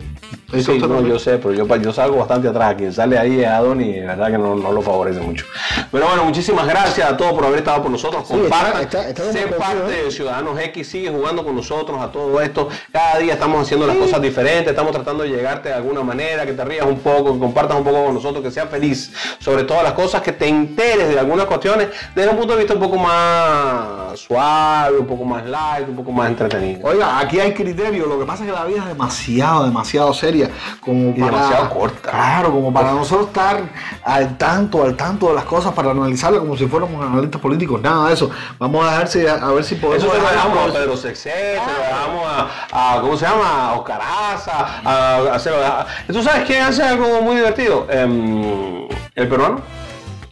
[0.51, 2.75] Sí, no, yo sé, pero yo, yo salgo bastante atrás.
[2.75, 5.45] Quien sale ahí es Adoni y de verdad que no, no lo favorece mucho.
[5.91, 8.23] Pero bueno, muchísimas gracias a todos por haber estado con nosotros.
[8.27, 10.03] Sí, Compartan, está- está- está sé parte ¿eh?
[10.05, 12.67] de Ciudadanos X, sigue jugando con nosotros a todo esto.
[12.91, 16.53] Cada día estamos haciendo las cosas diferentes, estamos tratando de llegarte de alguna manera, que
[16.53, 19.11] te rías un poco, que compartas un poco con nosotros, que seas feliz.
[19.39, 22.73] Sobre todas las cosas, que te enteres de algunas cuestiones desde un punto de vista
[22.73, 26.79] un poco más suave, un poco más light, un poco más entretenido.
[26.87, 28.05] Oiga, aquí hay criterio.
[28.07, 30.38] Lo que pasa es que la vida es demasiado, demasiado seria.
[30.81, 32.11] Como Y demasiado corta.
[32.11, 33.61] Claro, como para nosotros estar
[34.03, 37.81] al tanto, al tanto de las cosas, para analizarlas como si fuéramos analistas políticos.
[37.81, 38.29] Nada de eso.
[38.57, 40.03] Vamos a dejarse a, a ver si podemos.
[40.03, 40.73] Eso se lo dejamos a.
[40.73, 42.25] Pedro Sexé, se lo dejamos
[42.71, 43.69] a, a- ¿cómo se llama?
[43.69, 47.87] A Oscar Aza, a, a- se lo deja- ¿Tú sabes quién hace algo muy divertido?
[47.89, 49.61] Em, el peruano,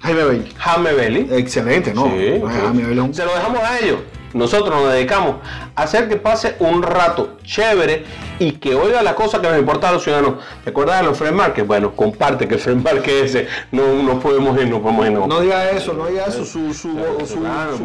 [0.02, 0.54] Jaime Bailey.
[0.58, 1.28] Jaime Belli.
[1.32, 2.06] Excelente, ¿no?
[2.06, 4.00] Sí, Jaime Se lo dejamos a ellos.
[4.34, 5.36] Nosotros nos dedicamos
[5.76, 8.04] a hacer que pase un rato chévere
[8.40, 10.36] y que oiga las cosas que nos importan a los ciudadanos.
[10.64, 11.66] ¿Te acuerdas de los Fred Market?
[11.66, 15.12] Bueno, comparte que el Fred Market ese no, no podemos ir, no podemos ir.
[15.14, 16.46] No, No diga eso, no diga eso.
[16.46, 17.78] Su, su, su, cosita, hermano,